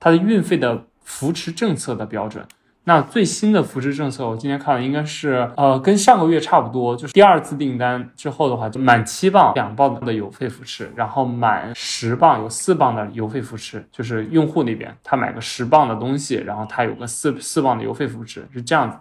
[0.00, 2.44] 它的运费的扶持政策的标准。
[2.88, 18.96] 那最新的扶持政策，我今天看了，应该是呃，跟上个月差不多，就是第二次订单之后的话，就满七磅两磅的邮费扶持，然后满十磅有四磅的邮费扶持，就是用户那边他买个十磅的东西，然后他有个四四磅的邮费扶持，是这样子。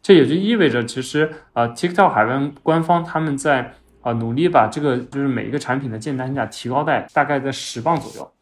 [0.00, 8.32] 这也就意味着，其实呃，TikTok 海外官方他们在啊努力把这个就是每一个产品的建单价提高在大概在十磅左右，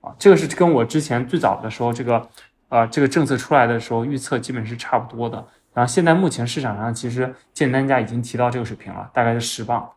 [0.00, 2.26] 啊，这个是跟我之前最早的时候这个。
[2.68, 5.44] 啊，这个政策出来的时候预测基本是差不多的。
[5.74, 9.88] 然后现在目前市场上其实建单价已经提到这个水平了，大概是十磅。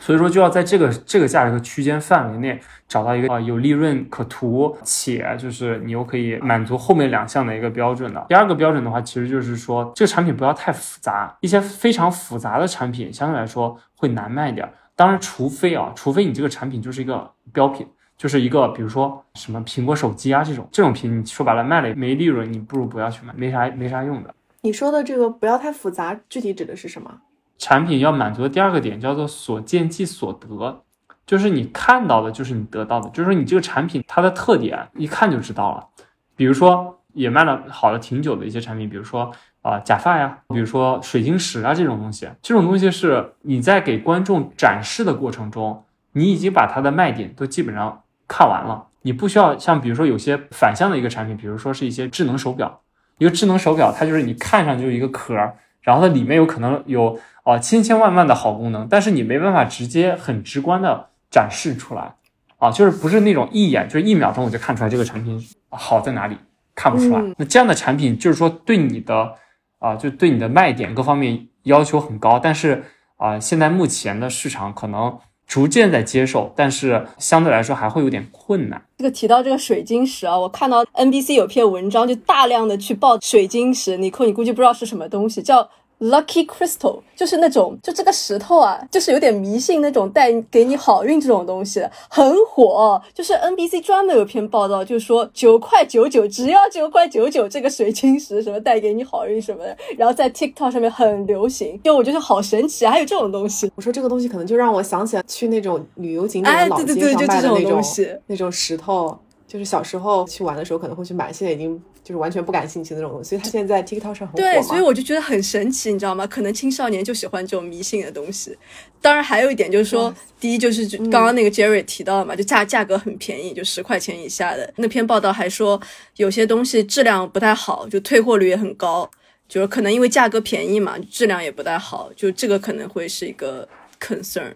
[0.00, 8.24] 所以说就要在这个这个价格区间范围内找到一个啊有利润可图，且就是你又可以满足后面两项的一个标准的。
[8.28, 14.72] 第二个标准的话，其实就是说这个产品不要太复杂，一些非常复杂的产品相对来说会难卖点。
[14.94, 17.84] 当然，除非啊，除非你这个产品就是一个标品。
[18.18, 24.34] 就是一个，比如说什么苹果手机啊这种这种品，你说白了卖了没利润，你不如不要去买，没啥没啥用的。
[24.62, 27.20] 你说的这个不要太复杂，具体指的是什么？
[27.58, 30.82] 产品要满足的第二个点叫做所见即所得，
[31.24, 35.86] 就是你看到的，就是你得到的，就是说你这个产品它的特点一看就知道了。
[36.34, 39.30] 比如说也卖了好了挺久的一些产品，比如说
[39.62, 48.02] 啊假发呀，比如说水晶石啊这种东西，这种东西是你在给观众展示的过程中，你已经把它的卖点都基本上。
[48.28, 52.82] 看完了，你不需要像比如说有些反向的一个产品，比如说是一些智能手表，
[53.16, 55.34] 一个智能手表，它就是你看上去一个壳，
[55.80, 62.14] 然后它里面有可能有啊千千万万的好功能，但是你没办法直接很直观的展示出来
[62.58, 66.36] 啊，就是不是那种一眼就是一秒钟我就看出来这个产品好在哪里，
[66.74, 67.22] 看不出来。
[67.38, 69.34] 那这样的产品就是说对你的
[69.78, 72.84] 啊，就对你的卖点各方面要求很高，但是
[73.16, 75.18] 啊，现在目前的市场可能。
[75.48, 78.80] 逐渐在接受，但是相对来说还会有点困难。
[78.98, 85.68] 这个提到这个水晶石啊，我看到 NBC 有篇文章，就大量的去报水晶石，你扣你估计不知道是什么东西，叫。
[86.00, 93.02] Lucky crystal 就是那种，就这个石头啊，就是有点迷信那种带给你好运这种东西，很火。
[93.12, 103.68] 就是 NBC 专门有篇报道，就是说九块九九，只要九块九九，这个水晶石什么带给你好运什么的，然后在 TikTok 上面很流行，就我觉得好神奇啊，还有这种东西。
[103.74, 109.18] 我说这个东西可能就让我想起来去那种旅游景点的老街上卖的那种东西那种石头。
[109.48, 113.30] 就是小时候去玩的时候可能会去买，现在已经就是完全不感兴趣的那种东西。
[113.30, 116.26] 所以它现在在 TikTok 上很火对，所以我就觉得很神奇，你知道吗？
[116.26, 118.54] 可能青少年就喜欢这种迷信的东西。
[119.00, 124.70] 当然，还有一点就是说，第一就是刚刚那个 Jerry 提到嘛，就价价格很便宜，就十块钱以下的。
[124.76, 125.80] 那篇报道还说，
[126.16, 129.10] 有些东西质量不太好，就退货率也很高，
[129.48, 133.66] 就是可能因为价格便宜嘛，质量也不太好，就这个可能会是一个
[133.98, 134.52] concern。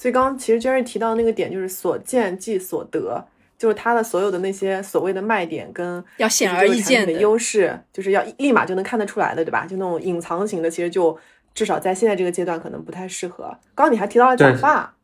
[0.00, 3.26] 所以刚刚其实 Jerry 提到那个点就是所见即所得。
[3.60, 9.66] 就是它的所有的那些所谓的卖点跟要显而易见的优势，就是要立马就能看得出来的，对吧？
[9.68, 11.14] 就那种隐藏型的，其实就
[11.54, 13.44] 至少在现在这个阶段可能不太适合。
[13.74, 14.94] 刚刚你还提到了假发，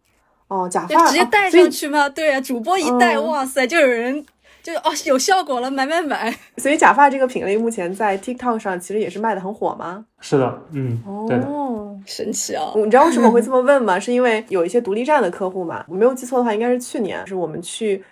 [0.49, 2.09] 哦，假发直接戴上去吗？
[2.09, 4.25] 对啊，主播一戴，哇塞，就有人
[4.63, 6.35] 就哦有效果了，买买买。
[6.57, 10.07] 所以假发这个品类目前在 TikTok 上其实也是卖的很火吗？
[10.21, 12.73] 是的，嗯，哦，神奇哦！
[12.77, 14.01] 你知道为什么我会 这么问吗？
[14.01, 18.03] 是因为有一些独立站的客户嘛，我没有记错的话，应该是去年是我们去。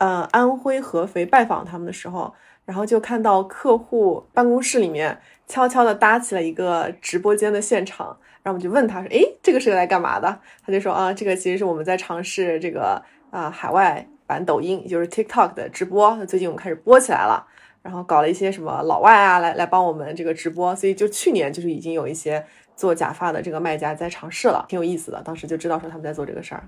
[0.00, 2.32] 呃，安徽合肥拜访他们的时候，
[2.64, 8.06] 然后就看到客户办公室里面悄悄的搭起了一个直播间的现场，
[8.42, 16.24] 然后我们就问他说：“诶，这个是来干嘛的？”他就说：“啊，这个其实是我们在尝试这个啊海外版抖音，就是 TikTok 的直播。
[16.24, 17.46] 最近我们开始播起来了，
[17.82, 22.42] 然后搞了一些什么老外啊来来帮我们这个直播，所以就去年就是已经有一些
[22.74, 25.22] 做假发的这个卖家在尝试了，挺有意思的。
[25.22, 26.64] 当时就知道说他们在做这个事儿，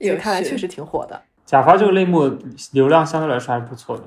[0.00, 2.38] 所以看来确实挺火的。”假发这个类目
[2.70, 4.04] 流量相对来说还是不错的。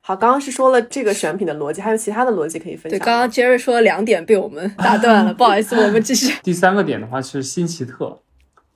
[0.00, 2.98] 好，刚刚是说了这个选品的逻辑，还有其他的逻辑可以分享。
[2.98, 6.34] 对，刚刚 Jerry 说了两点，被我们打断了，不好意思，我们继续。
[6.42, 8.18] 第三个点的话是新奇特，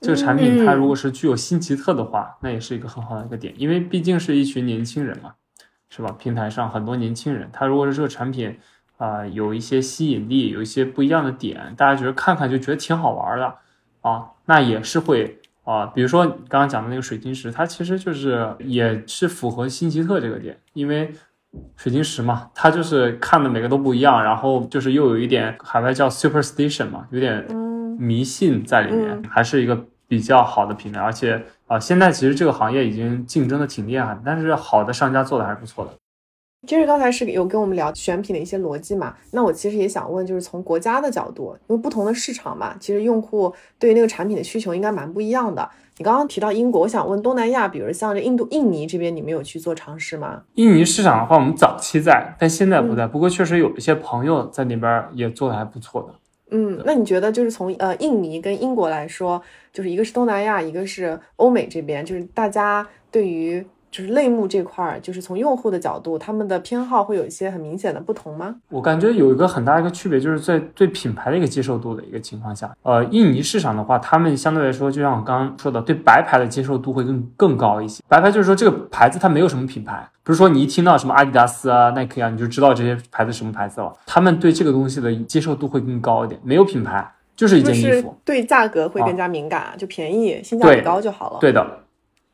[0.01, 5.33] 这个产品它如果是具有新奇特的话，那也是一个很好的一个点，因为毕竟是一群年轻人嘛，
[5.88, 6.14] 是吧？
[6.16, 8.57] 平台上很多年轻人，他如果是这个产品
[8.99, 13.53] 啊有一些吸引力，有一些不一样的点，大家觉得看看就觉得挺好玩的
[14.03, 21.13] 啊，那也是会啊，比如说刚刚讲的那个水晶石，它其实就是也是符合新奇特这个点，因为
[21.77, 27.45] 水晶石嘛，它就是看的每个都不一样，然后就是又有一点海外叫 superstition 嘛，有点
[27.99, 35.91] 迷信在里面，还是一个比较好的品牌，而且啊，现在其实这个行业已经竞争的挺厉害，但是好的商家做的还是不错的。
[36.66, 45.69] 其实刚才是有跟我们聊选品的一些逻辑嘛，那我其实也想问，就是从国家的角度，因为不同的市场嘛，其实用户对于那个产品的需求应该蛮不一样的。
[45.99, 50.42] 你刚刚提到英国，我想问东南亚，比如像这印度、印尼这边，你们有去做尝试吗？
[50.55, 53.07] 印尼市场的话，我们早期在，但现在不在。
[53.07, 56.14] 不过确实有一些朋友在那边也做的还不错的。
[56.51, 59.40] 嗯，那你觉得就是从呃印尼跟英国来说，
[59.73, 63.64] 就是一个是东南亚，一个是欧美这边，就是大家对于。
[63.97, 68.55] 就是类目这块儿，就是从用户的角度，他们的偏好会有一些很明显的不同吗？
[68.69, 78.05] 我感觉有一个很大一个区别，就是在对品牌的一个接受度的一个情况下，呃，印尼市场的话，他们相对来说，就像我刚刚说的，对白牌的接受度会更更高一些。
[78.07, 83.91] 白牌就是说这个牌子它没有什么品牌，不是说你一听到什么阿迪达斯啊、耐克啊，你就知道这些牌子什么牌子了。
[84.05, 91.39] 他们对这个东西的接受度会更高一点，没有品牌就是一件衣服，对价格会更加敏感，就便宜、性价比高就好了。
[91.41, 91.67] 对的，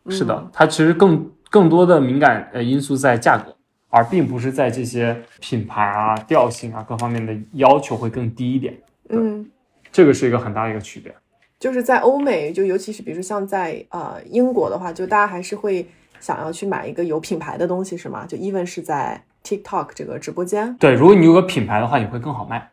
[0.09, 1.25] 是的，它其实更。
[1.53, 3.55] 更多的敏感呃因素在价格，
[3.91, 8.75] 而并不是在这些品牌啊、调性啊各方面的要求会更低一点。
[9.11, 9.47] 嗯，
[9.93, 11.15] 这个是一个很大的一个区别。
[11.61, 15.87] 就是在欧美，就尤其是比如说像在呃英国的话，就大家还是会
[16.21, 18.25] 想要去买一个有品牌的东西，是吗？
[18.27, 20.75] 就 even 是在 TikTok 这个直播间。
[20.79, 22.71] 对，如果你有个品牌的话，你会更好卖。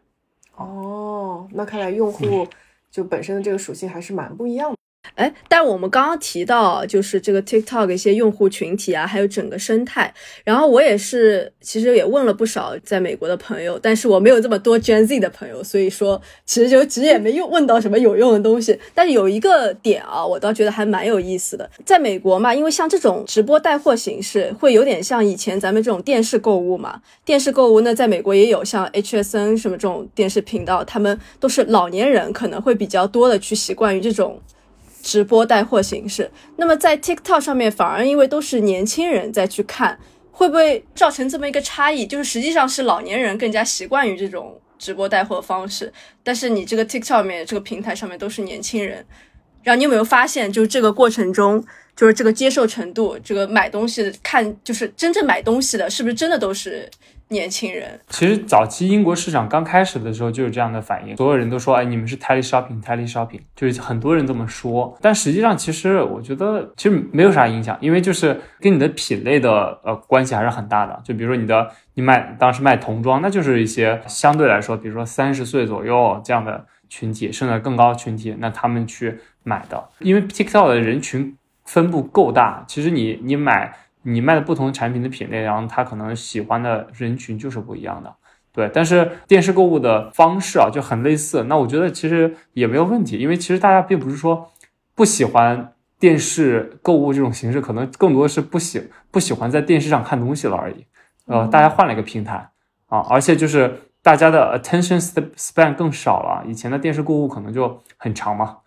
[0.55, 2.47] 哦，那看来用户
[2.89, 4.77] 就本身的这个属性还是蛮不一样的。
[5.15, 10.13] 哎，但我们刚刚提到，就是这个 TikTok 一些用户群体啊，还有整个生态。
[10.45, 18.79] 然后我也是，其实也问了不少在美国的朋友，但是我没有这么多 Gen Z 的朋友，所以说其实就其实也没用问到什么有用的东西。
[18.93, 21.69] 但是有一个点啊，我倒觉得还蛮有意思的。
[21.83, 27.01] 在美国嘛，因为像这种直播带货形式，会有点像以前咱们这种电视购物嘛。
[27.25, 34.39] 电视购物呢，在美国也有像 HSN 什么这种电视频道，他们都是老年人可能会比较多的去习惯于这种。
[35.01, 39.97] 直播带货形式，那么在 TikTok 上面反而因为都是年轻人在去看，
[40.31, 42.05] 会不会造成这么一个差异？
[42.05, 45.91] 就是实际上是老年人更加习惯于这种直播带货方式，
[46.23, 49.05] 但是你这个 TikTok 上面这个平台上面都是年轻人，
[49.63, 51.63] 然后你有没有发现，就是这个过程中，
[51.95, 56.89] 就是这个接受程度，这个买东西的看，就是真正买东西的，是不是真的都是？
[57.31, 64.97] 年轻人其实早期英国市场刚开始的时候就有这样的反应，所有人都说，哎，你们是 tele shopping，tele shopping，就是很多人这么说。
[64.99, 70.99] 但实际上，其实我觉得其实没有啥影响，因为就是跟你的品类的呃关系还是很大的。
[71.03, 83.71] 就比如说你的你卖当时卖童装，那就是一些相对来说，比如说三十岁左右这样的群体，甚至更高群体，那他们去买的，因为 TikTok 的人群分布够大，其实你你买。
[84.03, 88.15] 你卖的不同产品的品类，然后他可能喜欢的人群就是不一样的，
[88.51, 88.69] 对。
[88.73, 94.51] 但是电视购物的方式啊就很类似，那我觉得其实也没有问题，因为其实大家并不是说
[94.95, 100.85] 不喜欢电视购物这种形式，可能更多是不喜不喜欢在电视上看东西了而已。
[101.25, 102.49] 呃，大家换了一个平台
[102.88, 104.99] 啊，而且就是大家的 attention
[105.35, 108.57] span 更少了，以前的电视购物可能就很长嘛。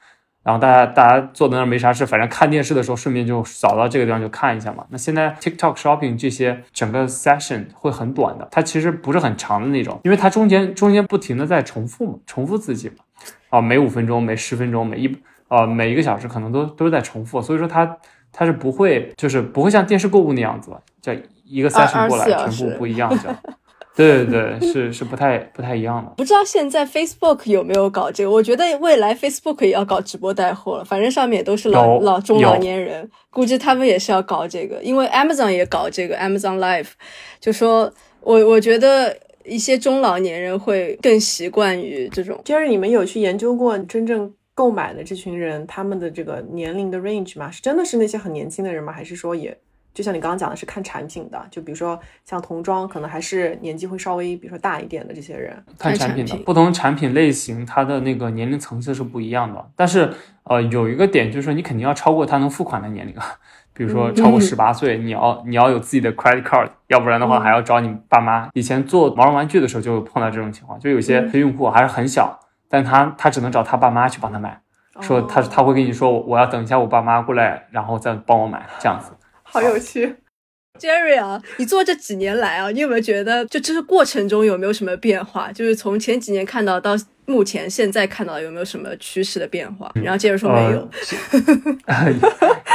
[0.42, 4.84] 然后大家大家坐在那儿没啥事，反正看电视的时候顺便就扫到这个地方就看一下嘛。
[4.90, 12.96] 那现在 TikTok Shopping 这些整个 session 会很短的，它其实不是很长的那种，因为它中间中间不停的在重复嘛，重复自己嘛。
[13.50, 15.16] 啊，每五分钟、每十分钟、每一
[15.48, 17.96] 呃每一个小时可能都都是在重复，所以说它
[18.32, 21.12] 它是不会就是不会像电视购物那样子，叫
[21.44, 23.36] 一个 session 过来全部不一样的。
[23.94, 26.10] 对对对，是是不太不太一样的。
[26.16, 28.30] 不知道现在 Facebook 有没有搞这个？
[28.30, 30.84] 我觉得未来 Facebook 也要搞直播带货了。
[30.84, 34.82] 反正上面也都是老老中老年人，估计他们也是要搞这个。
[34.82, 36.88] 因为 Amazon 也搞这个 Amazon Live，
[37.38, 42.40] 就说我我觉得一些中老年人会更习惯于这种。
[42.44, 47.50] 就是你们有去研究过真正购买的这群人他们的这个年龄的 range 吗？
[47.50, 48.90] 是真的是那些很年轻的人吗？
[48.90, 49.56] 还是说也？
[49.94, 59.70] 就像你刚刚讲的是看产品的，就比如说像童装，可能还是年纪会稍微，比如说大一点的这些人看产品的，不同产品类型，它的那个年龄层次是不一样的。
[59.76, 60.12] 但是
[60.44, 63.24] 呃，有一个点就是说，你肯定要超过他能付款的年龄啊，
[63.74, 68.48] 比如说超过十八岁，你要你要有自己的 credit card，要不然的话还要找你爸妈。
[68.54, 74.60] 以前做毛绒玩具的时候就碰到这种情况，就有些用户还是很小，但他他只能找他爸妈去帮他买，
[75.00, 79.12] 说他他会跟你说我要等一下我爸妈过来，然后再帮我买这样子。
[79.52, 80.16] 好有趣，
[80.80, 85.52] Jerry 啊，你做这几年来啊，你有没有觉得就这个过程中有没有什么变化？
[85.52, 86.92] 就是从前几年看到到
[87.26, 89.92] 目前现在看到有没有什么趋势的变化？
[89.96, 90.88] 然后接着说没有，
[91.84, 92.10] 呃、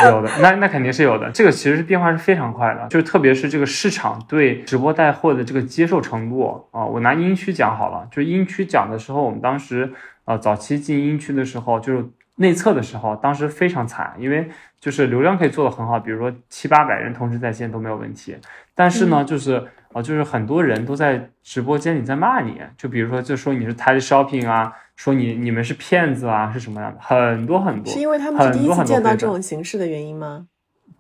[0.06, 1.32] 有的，那那肯定是有的。
[1.32, 6.86] 这个其实变化是非常快的，就是特别是这个市场对直播带货的这个接受程度啊。
[6.86, 9.92] 我拿音区讲好了，就是英区讲的时候，我们当时
[10.26, 12.06] 呃早期进音区的时候，就是
[12.38, 14.50] 内测的时候，当时非常惨，因为。
[14.80, 18.38] 就是流量可以做得很好，比如说七八百人同时在线都没有问题。
[18.76, 19.56] 但是呢，就是
[19.92, 27.00] 啊，就是很多人都在直播间里在骂你，就比如说就说你是 Tide Shopping 啊，说你你们是骗子啊，是什么样的？
[27.02, 27.92] 很多很多。
[27.92, 30.46] 是因为他们是第一次见到这种形式的原因吗？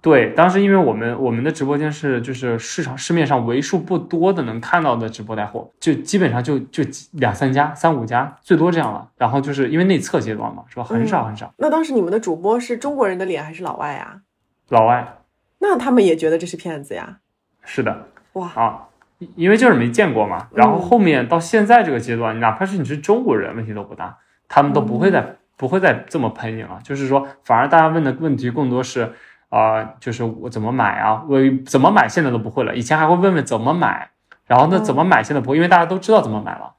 [0.08, 6.82] 对，当时因为我们我们的直播间是就是市场市面上为数不多的能看到的直播带货，就基本上就就
[7.12, 9.10] 两三家、三五家，最多这样了。
[9.18, 10.84] 然后就是因为内测阶段嘛，是吧？
[10.86, 11.54] 很少很少。
[11.58, 14.22] 那当时你们的主播是中国人的脸还是老外啊？
[14.70, 15.18] 老外。
[15.60, 17.18] 那他们也觉得这是骗子呀？
[17.66, 18.08] 是的。
[18.32, 18.88] 哇啊，
[19.36, 20.48] 因为就是没见过嘛。
[20.54, 26.80] 然后后面到现在这个阶段，哪怕是你是中国人，问题都不大，他们都不会再不会再这么喷你了。
[26.82, 29.12] 就是说，反而大家问的问题更多是。
[29.50, 31.24] 啊，就是我怎么买啊？
[31.30, 34.10] 我怎么买现在都不会了，以前还会问问怎么买，
[34.46, 36.74] 然后呢怎么买现在不会，因为大家都知道怎么买了。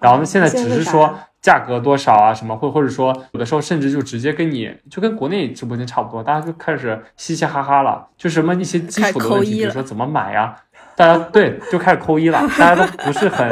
[0.00, 10.56] 然后呢现在只是说价格多少啊什么，或或者说有的时候甚至就直接跟你就跟国内直播间差不多，大家就开始嘻嘻哈哈了，就什么一些基础的问题，比如说怎么买呀，
[10.96, 13.48] 大家对就开始扣一了，大家都不是很，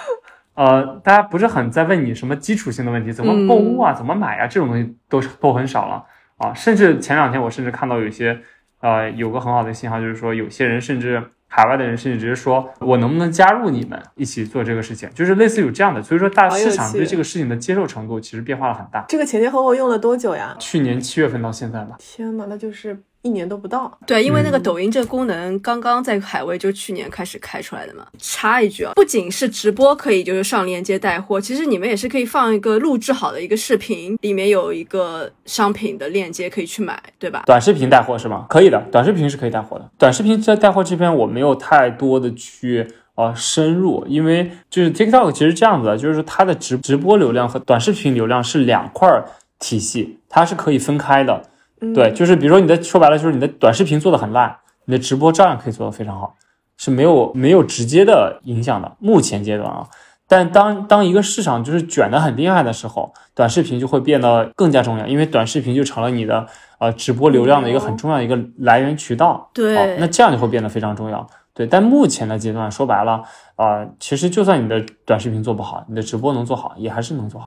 [0.54, 6.04] 呃，大家不是很在问你什么基础性的问题，怎么购物啊，怎么买啊，这种东西都都很少了。
[6.40, 8.40] 啊，甚至前两天我甚至看到有些，
[8.80, 16.02] 呃，有个很好的信号，就是说有些人甚至海外的人甚至直接说，我能不能加入你们一起做这个事情，就是类似有这样的。
[16.02, 19.04] 所以说，大市场对这个事情的接受程度其实变化了很大。
[19.08, 20.56] 这个前前后后用了多久呀？
[20.58, 21.96] 去年七月份到现在吧。
[21.98, 23.02] 天呐，那就是。
[23.22, 28.06] 一年都不到，对，因为那个抖音这个功能刚刚在海外就去年开始开出来的嘛。
[28.18, 37.42] 插一句啊，不仅是直播可以就是上链接带货，其实你们也是可以放一个录制好的一个视频，里面有一个商品的链接可以去买，对吧？
[37.44, 38.46] 短视频带货是吗？
[38.48, 39.90] 可以的，短视频是可以带货的。
[39.98, 49.22] 短视频在带货这边我没有太多的去啊深入，因为就是 TikTok 其实这样子的，就是它的直直播流量和短视频流量是两块
[49.58, 51.49] 体系，它是可以分开的。
[51.94, 56.36] 对，就是比如说你的说白了就是你的短视频做的很烂，你的直播照样可以做的非常好，
[56.76, 58.96] 是没有没有直接的影响的。
[58.98, 59.86] 目前阶段啊，
[60.28, 66.46] 但当当一个市场就是卷的很厉害的时候，短视频就会变得更加重要，因为短视频就成了你的
[66.78, 69.50] 呃直播流量的一个很重要的一个来源渠道。
[69.54, 71.26] 对，那这样就会变得非常重要。
[71.52, 73.22] 对，但目前的阶段说白了
[73.56, 77.46] 啊，其实就算你的短视频做不好，你的直播能做好也还是能做好。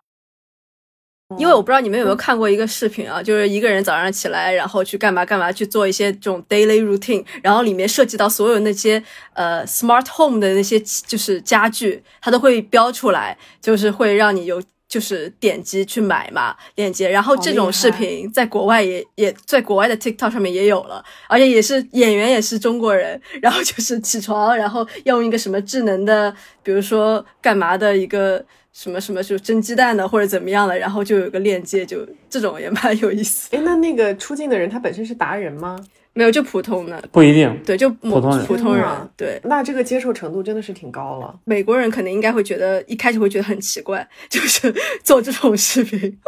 [1.38, 9.04] 因为我不知道你们有没有看过一个视频啊，就是一个人早上起来，然后去干嘛干嘛去做一些这种 daily routine，然后里面涉及到所有那些
[9.34, 17.10] 呃 smart home 的那些就是家具，它都会标出来，就是会让你有就是点击去买嘛链接。
[17.10, 28.46] 然后这种视频在国外也也在国外的 TikTok 上面也有了，而且也是演员也是中国人，然后就是起床，然后用一个什么智能的，比如说干嘛的一个。
[28.74, 33.56] 什么什么就蒸鸡蛋的或者怎么样的，然后就有个链接，就这种也蛮有意思。
[33.56, 35.80] 哎，那那个出镜的人他本身是达人吗？
[36.16, 37.04] 没有，就普通的。
[37.12, 37.60] 不一定。
[37.66, 38.46] 对，就普通人。
[38.46, 38.86] 普通人。
[39.16, 39.40] 对。
[39.46, 41.40] 那这个接受程度真的是挺高了。
[41.46, 46.20] 美国人可能应该会觉得一开始会觉得很奇怪，就是做这种视频。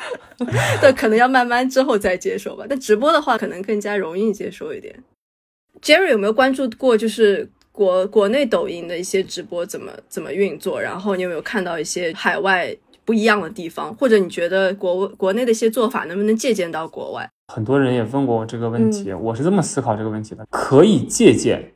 [0.80, 2.64] 对，可能要慢慢之后再接受吧。
[2.68, 5.02] 但直播的话，可能更加容易接受一点。
[5.82, 6.96] Jerry 有没有关注过？
[6.96, 7.50] 就是。
[7.76, 10.80] 国国内抖音的一些直播怎么怎么运作？
[10.80, 12.74] 然后你有没有看到一些海外
[13.04, 13.94] 不一样的地方？
[13.96, 17.30] 或者你觉得国国内的一些做法能不能借鉴到国外？
[17.48, 21.74] 很多人也问过我这个问题，我是这么思考这个问题的：可以借鉴，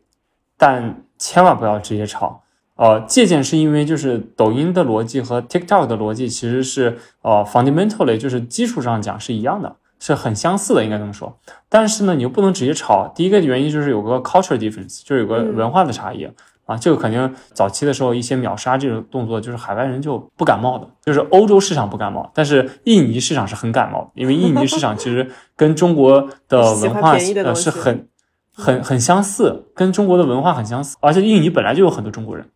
[0.57, 2.43] 但千万不要直接抄。
[2.77, 9.77] 呃，借鉴是因为就是抖音的逻辑和 TikTok 的逻辑其实是呃 fundamentally 就是基础上讲是一样的。
[10.01, 11.39] 是很相似的，应该这么说。
[11.69, 13.07] 但是呢，你又不能直接抄。
[13.15, 16.29] 第一个原因就是有个 culture difference，就是有个文化的差异
[16.65, 16.77] 啊。
[16.77, 28.09] 这个肯定早期的时候一些秒杀这种动作，就是海外人就不感冒的，就是欧洲市场不感冒，但是印尼市场是很感冒，因为印尼市场其实跟中国的文化呃 是很
[28.55, 30.97] 很很相似，跟中国的文化很相似。
[31.01, 32.49] 而且印尼本来就有很多中国人，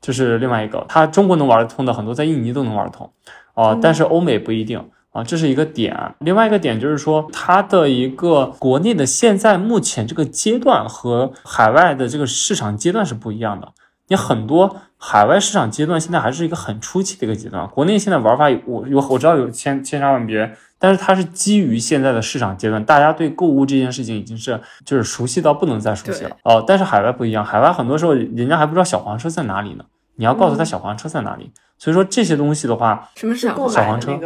[0.00, 3.10] 就是另外一个，他中国能玩得通的很多，在印尼都能玩得通
[3.54, 3.78] 啊。
[3.80, 4.84] 但是欧美不一定。
[5.12, 6.14] 啊，这是一个点。
[6.20, 13.68] 另外一个点就是说，它的一个国内的现在目前这个阶段和海外的这个市场阶段是不一样的。
[14.08, 26.64] 你很多海外市场阶段现在还是一个很初期的一个阶段，国内现在玩法有我有我知道有千千差万别，但是它是基于现在的市场阶段，大家对购物这件事情已经是就是熟悉到不能再熟悉了哦。
[26.66, 29.84] 但是海外不一样，海外很多时候人家还不知道小黄车在哪里呢，
[30.16, 31.50] 你要告诉他小黄车在哪里。
[31.82, 34.16] 所以说这些东西的话，什么是购小黄车？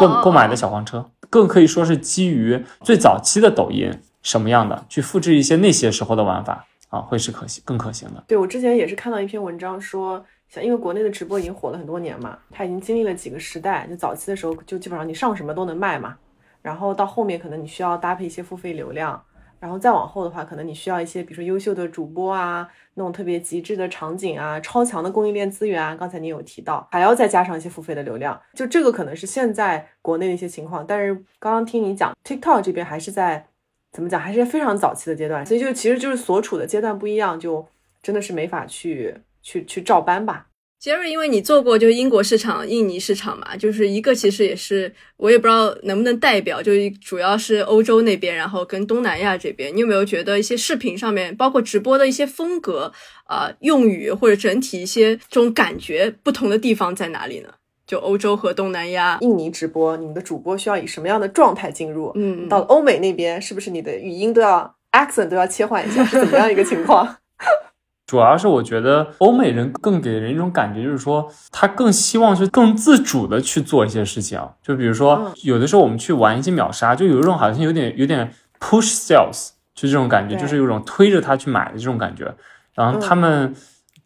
[0.00, 3.92] 购购买的小黄车，更可以说是基于最早期的抖音
[4.22, 8.24] 什么样的，去复制一些那些时候的玩法啊，会是可行更可行的。
[8.26, 13.86] 对我之前也是看到一篇文章说，像因为国内的直播已经火了很多年嘛，它已经经历了几个时代。
[13.86, 16.16] 就早期的时候，就基本上你上什么都能卖嘛，
[16.62, 19.22] 然后到后面可能你需要搭配一些付费流量，
[19.60, 25.94] 然后再往后的话，可能你需要一些比如说优秀的主播啊，那种特别极致的场景啊，超强的供应链资源啊。
[25.94, 30.84] 刚才你有提到，还要再加上一些付费的流量，就这个可能是现在国内的一些情况。
[30.86, 33.46] 但是刚刚听你讲，TikTok 这边还是在
[33.92, 37.66] 怎么讲，还是非常早期的阶段，所以就其实就是所处的阶段不一样，就
[38.02, 40.46] 真的是没法去去去照搬吧。
[40.84, 52.92] 杰瑞，因为你做过就是英国市场、印尼市场嘛，就是一个其实也是我也不知道能不能代表，就是主要是欧洲那边，然后跟东南亚这边，你有没有觉得一些视频上面，包括直播的一些风格
[53.24, 57.48] 啊、用语或者整体一些这种感觉不同的地方在哪里呢？
[57.86, 62.12] 就欧洲和东南亚，印尼直播，你们的主播需要以什么样的状态进入？
[62.14, 66.04] 嗯，到了欧美那边，是不是你的语音都要 accent 都要切换一下？
[66.04, 67.16] 是怎么样一个情况？
[68.06, 74.40] 主要是我觉得欧美人更给人一种感觉，就是说他更希望去更自主的去做一些事情。
[74.62, 78.30] 就比如说嗯，有的时候我们去玩一些秒杀，就有一种好像有点有点
[78.60, 82.34] push sales，就这种感觉，就是有种推着他去买的这种感觉。
[82.74, 83.54] 然后他们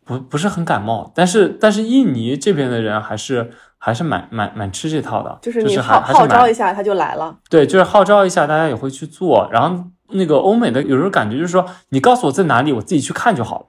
[0.05, 7.36] 不不是很感冒，但是但是印尼这边的人还是还是蛮蛮蛮吃这套的，就是是你号号召一下，他就来了。
[7.51, 9.49] 对，就是号召一下，大家也会去做。
[9.51, 13.66] 然后那个欧美的有时候感觉就是说，你告诉我在哪里，我自己去看就好了，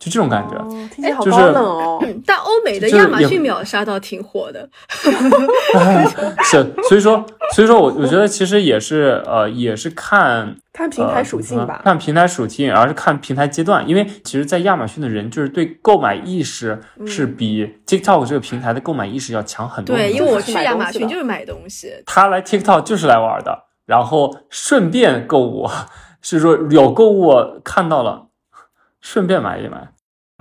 [0.00, 0.56] 就这种感觉。
[0.56, 1.98] 哦，听起来好就是高冷哦。
[2.02, 4.68] 嗯但欧美的亚马逊秒杀倒挺火的，
[6.42, 7.24] 是，所以说，
[7.54, 11.82] 所以说我我觉得其实也是呃，也是看看平台属性呃吧。
[11.84, 13.86] 看平台属性，而是看平台阶段。
[13.88, 19.94] 因为其实，在亚马逊的人就是对购买意识是比 TikTok 这个平台的购买意识要强很多。
[19.94, 25.68] 对，因为我去亚马逊就是买东西，他来 TikTok 就是来玩的，然后顺便购物，
[26.22, 28.26] 是说有购物看到了，
[29.00, 29.88] 顺便买一买。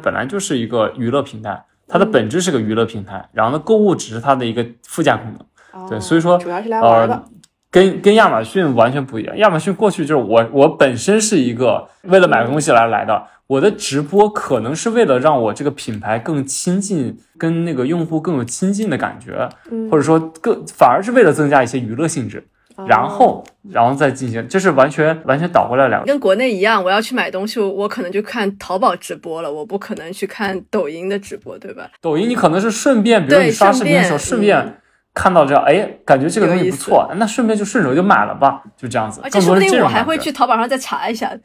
[0.04, 5.90] 本来就是一个娱乐平台，它的嗯本质是个娱乐平台，然后呢，购物只是它的一个附加功能。
[5.90, 7.26] 对，哦所以说主要是来玩的呃。
[7.72, 9.38] 跟跟亚马逊完全不一样。
[9.38, 22.44] 亚马逊过去就是我我本身是一个为了买东西来来的，我的直播可能是为了让我这个品牌更亲近，跟那个用户更有亲近的感觉，嗯或者说更反而是为了增加一些娱乐性质，哦
[22.88, 26.08] 然后然后再进行，就是完全完全倒过来两个。
[26.08, 31.90] 跟国内一样，我要去买东西，我可能就看淘宝直播了，我不可能去看抖音的直播，对吧？
[32.02, 34.76] 抖音你可能是顺便，比如对你刷视频的时候顺顺便便。
[35.12, 39.20] 看到这样，哎，感觉这个东西不错，那顺便就顺手就买了吧，就这样子。
[39.24, 41.36] 而且说不定我还会去淘宝上再查一下。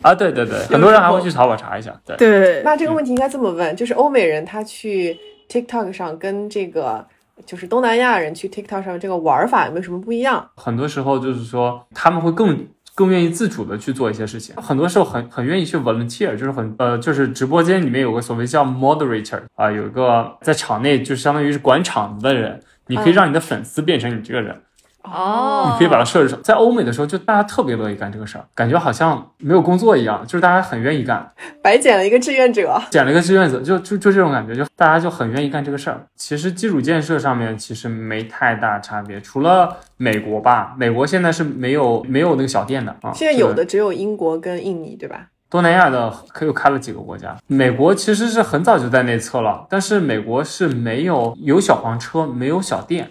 [0.00, 2.16] 啊，对对对， 很多人还会去淘宝查一下，对。
[2.16, 5.18] 对那这个问题应该这么问，就是欧美人他去
[5.50, 7.04] TikTok 上跟这个
[7.46, 10.50] 就是东南亚人去 TikTok 上这个玩法有没有什么不一样？
[10.56, 24.60] 很多时候就是说他们会更更愿意自主的去做一些事情，很多时候很很愿意去 volunteer，就是很呃就是直播间里面有个所谓叫 moderator 啊、有一个在场内就相当于是管场子的人，你可以嗯让你的粉丝变成你这个人，
[25.02, 26.40] 哦你可以把它设置成。
[26.42, 31.26] 在欧美的时候，就大家特别乐意干这个事儿，感觉好像没有工作一样，就是大家很愿意干。
[31.62, 32.80] 白捡了一个志愿者。
[32.90, 36.00] 捡了一个志愿者，就就就这种感觉，就大家就很愿意干这个事儿。
[36.16, 43.12] 其实基础建设上面其实没太大差别，除了美国吧，美国现在是没有没有那个小店的啊。
[43.16, 45.26] 现在有的只有英国跟印尼，对吧？
[45.48, 53.10] 东南亚的可又开了几个国家，美国其实是很早就在内测了，但是美国是没有有小黄车，没有小店，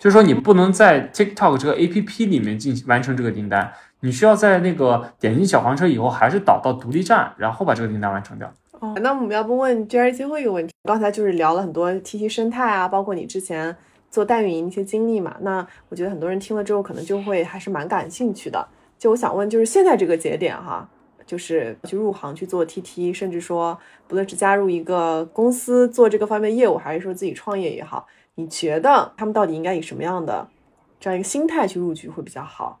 [0.00, 3.70] 就是说你不能在 TikTok 这个 APP 里面进行完成这个订单，
[4.00, 8.50] 你需要在那个点击小黄车以后，还是导到独立站，然后把这个订单完成掉。
[8.78, 10.72] 哦，那我们要不问 Jerry 最后一个问题？
[10.84, 13.76] 刚才就是聊了很多 TT 生态啊，包括你之前
[14.10, 15.36] 做代运营一些经历嘛。
[15.40, 18.66] 那我觉得很多人听了之后，可能就会还是蛮感兴趣的。
[18.98, 20.88] 就我想问，就是现在这个节点哈，
[21.26, 23.78] 就是去入行去做 TT，甚至说
[24.08, 28.06] 不论是加入一个公司做这个方面业务，还是说自己创业也好，
[28.40, 30.48] 你觉得他们到底应该以什么样的
[30.98, 32.80] 这样一个心态去入局会比较好？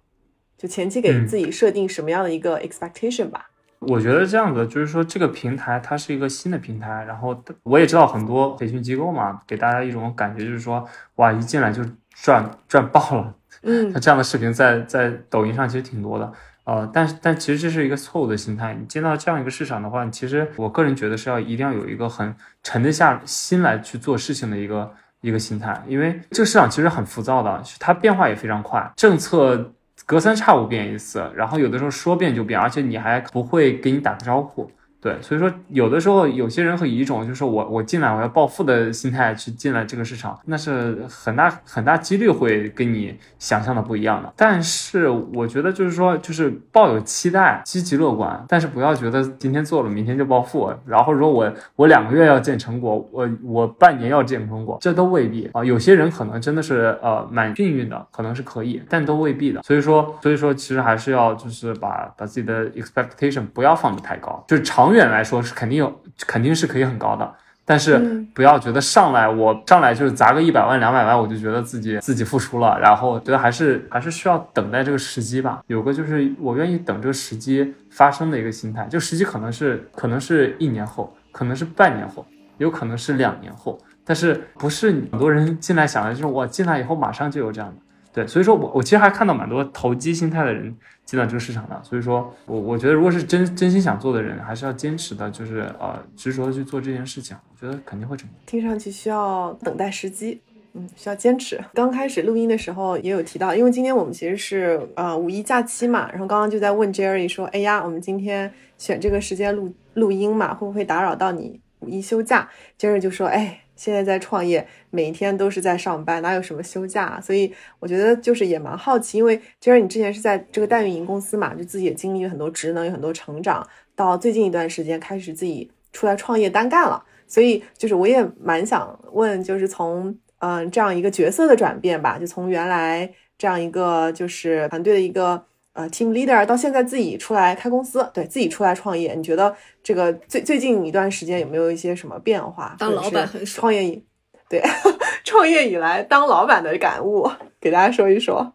[0.56, 3.50] 就前期给嗯自己设定什么样的一个 expectation 吧？
[3.80, 10.86] 我觉得这样子就是说，这个平台它是一个新的平台，然后我也知道很多培训机构嘛，给大家一种感觉就是说，
[11.16, 11.82] 哇，一进来就
[12.14, 13.34] 赚赚爆了。
[13.62, 16.32] 嗯像这样的视频在在抖音上其实挺多的。
[16.64, 18.74] 呃，但是但其实这是一个错误的心态。
[18.74, 29.72] 你进到这样一个市场的话，其实我个人觉得是要一定要有一个很沉得下心来去做事情的一个一个心态，因为这个市场其实很浮躁的，它变化也非常快，政策
[30.06, 34.70] 隔三差五变一次，然后有的时候说变就变，而且你还不会给你打个招呼。
[35.00, 44.30] 对，所以说有的时候有些人会以一种就是我我进来我要暴富的心态去进来这个市场，那是很大很大几率会跟你想象的不一样的。
[44.36, 55.64] 但是我觉得就是说就是抱有期待，积极乐观，但是不要觉得今天做了明天就暴富，然后说我我两个月要见成果，我我半年要见成果，这都未必啊。
[55.64, 59.62] 有些人可能真的是呃蛮幸运的，可能是可以，但都未必的。
[59.62, 64.89] 所以说所以说其实还是要就是把把自己的 expectation 不要放得太高，就是长。
[64.90, 67.32] 长远来说是肯定有，肯定是可以很高的，
[67.64, 67.96] 但是
[68.34, 75.62] 不要觉得上来我上来就是砸个一百万两百万，我就觉得自己自己付出了，然后觉得还是还是需要等待这个时机吧。
[75.68, 82.26] 有个就是我愿意等这个时机发生的一个心态，就时机可能是可能是一年后，可能是半年后，
[82.58, 87.76] 有可能是两年后，但是不是很多人进来想的就是我进来以后马上就有这样的。
[88.12, 90.76] 对，所以说我我其实还看到蛮多投机心态的人
[91.10, 98.38] 进到这个市场的，所以说我我觉得如果是真真心想做的人，还是要坚持的，就是呃执着的去做这件事情，我觉得肯定会成功。
[98.46, 100.40] 听上去需要等待时机，
[100.74, 101.60] 嗯，需要坚持。
[101.74, 112.48] 刚开始录音的时候也有提到，因为今天我们其实是呃五一假期嘛，然后刚刚就在问 Jerry 说，哎呀，我们今天选这个时间录录音嘛，会不会打扰到你五一休假
[112.78, 113.62] ？Jerry 就说，哎。
[113.80, 117.18] 现在在创业，每一天都是在上班，哪有什么休假？
[117.18, 123.66] 所以我觉得就是也蛮好奇，因为既然你之前是在这个代运营公司嘛，就自己也经历了很多职能，有很多成长，
[123.96, 127.02] 到最近一段时间开始自己出来创业单干了。
[127.26, 135.46] 所以就是我也蛮想问，就是从嗯这样一个角色的转变吧，就从原来这样一个就是团队的一个。
[135.72, 142.74] 呃，team leader 到现在自己出来开公司，对自己出来创业，你觉得这个最最近一段时间有没有一些什么变化？
[142.78, 144.04] 当老板很创业以
[144.48, 144.60] 对
[145.24, 148.52] 创业以来当老板的感悟，给大家说一说。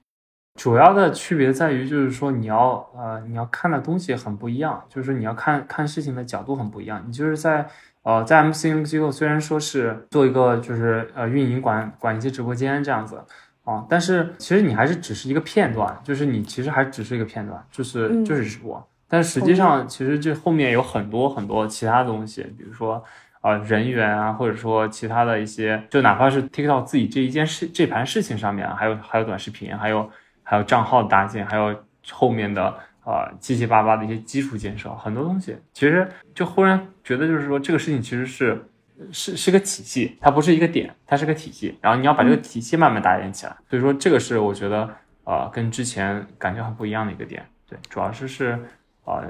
[0.56, 7.04] 主要的区别在于，就是说你要呃你要看的东西很不一样，就是你要看看事情的角度很不一样。
[7.08, 7.66] 你就是在
[8.04, 13.22] 呃在 MCN 机构，虽然说是做一个就是呃运营管管一些直播间这样子。
[13.66, 23.04] 啊，但是其实你还是只是一个片段，就是你其实还只是一个片段，就是就是直播，但实际上其实这后面有很多很多其他东西，比如说
[23.42, 30.08] 啊人员啊，或者说其他的一些，就哪怕是 TikTok 自己这一件事这盘事情上面，还有还有短视频，还有
[30.44, 31.76] 还有账号搭建，还有
[32.12, 32.66] 后面的
[33.04, 38.64] 啊七七八八的一些基础建设，很多东西，其实就忽然觉得就是说这个事情其实是。
[39.12, 41.78] 是是个体系，它不是一个点，它是个体系。
[41.82, 43.56] 然后你要把这个体系慢慢搭建起来。
[43.70, 44.90] 所以说这个是我觉得
[45.24, 47.46] 呃跟之前感觉很不一样的一个点。
[47.70, 48.60] 对，主要是是
[49.06, 49.24] 呃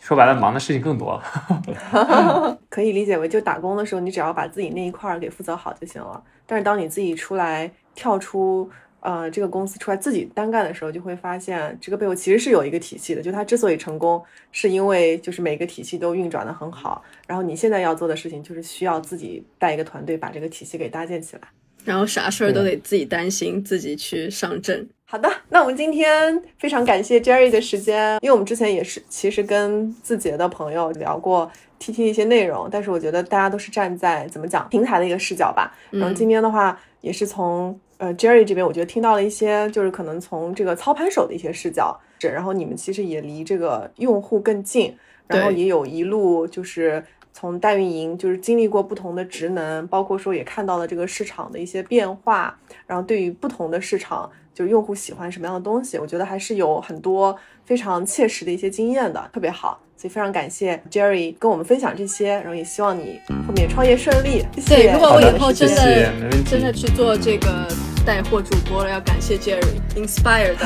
[0.00, 2.58] 说白了忙的事情更多了。
[2.70, 6.22] 可以理解为就打工的时候，你只要把自己那一块儿给负责好就行了。
[6.46, 8.70] 但是当你自己出来跳出。
[9.04, 13.20] 呃，这个公司出来自己单干的时候，就会发现这个背后其实是有一个体系的。
[13.20, 17.02] 就它之所以成功，是因为就是每个体系都运转的很好。
[17.26, 21.42] 然后你现在要做的事情，就是需要自己带一个团队，把这个体系给搭建起来。
[21.84, 24.88] 然后啥事儿都得自己担心，自己去上阵。
[25.04, 35.76] 好的，那我们今天非常感谢 Jerry 的时间，因为我们之前也是其实跟字节的朋友聊过 TT 一些内容，但是我觉得大家都是站在怎么讲平台的一个视角吧。
[35.90, 37.78] 然后今天的话，也是从。
[38.04, 44.94] 呃，Jerry 这边我觉得听到了一些，就是可能从这个操盘手的一些视角，然后你们其实也离这个用户更近，
[45.26, 47.02] 然后也有一路就是
[47.32, 52.54] 从代运营，就是经历过不同的职能，包括说也看到了这个市场的一些变化，
[52.86, 57.34] 然后对于不同的市场，就是用户喜欢什么样的东西，我觉得还是有很多
[57.64, 59.80] 非常切实的一些经验的，特别好。
[59.96, 64.44] 所以非常感谢 Jerry 跟我们分享这些，然后也希望你后面创业顺利。
[64.68, 66.12] 对，如果我以后真的
[66.44, 67.68] 真的去做这个
[68.04, 70.56] 带货主播了，要感谢 Jerry，inspired。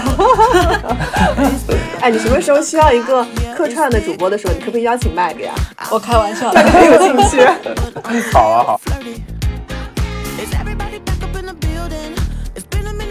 [2.01, 3.25] 哎，你什么时候需要一个
[3.57, 5.55] 客串的主播的时候，你可不可以邀请麦哥呀？
[5.91, 7.41] 我开玩笑的，没有兴趣。
[8.33, 8.81] 好啊，好。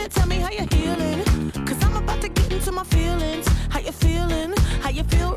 [0.10, 1.22] Tell me how you're healing.
[1.66, 3.46] Cause I'm about to get into my feelings.
[3.70, 4.54] How you feeling?
[4.82, 5.36] How you feel?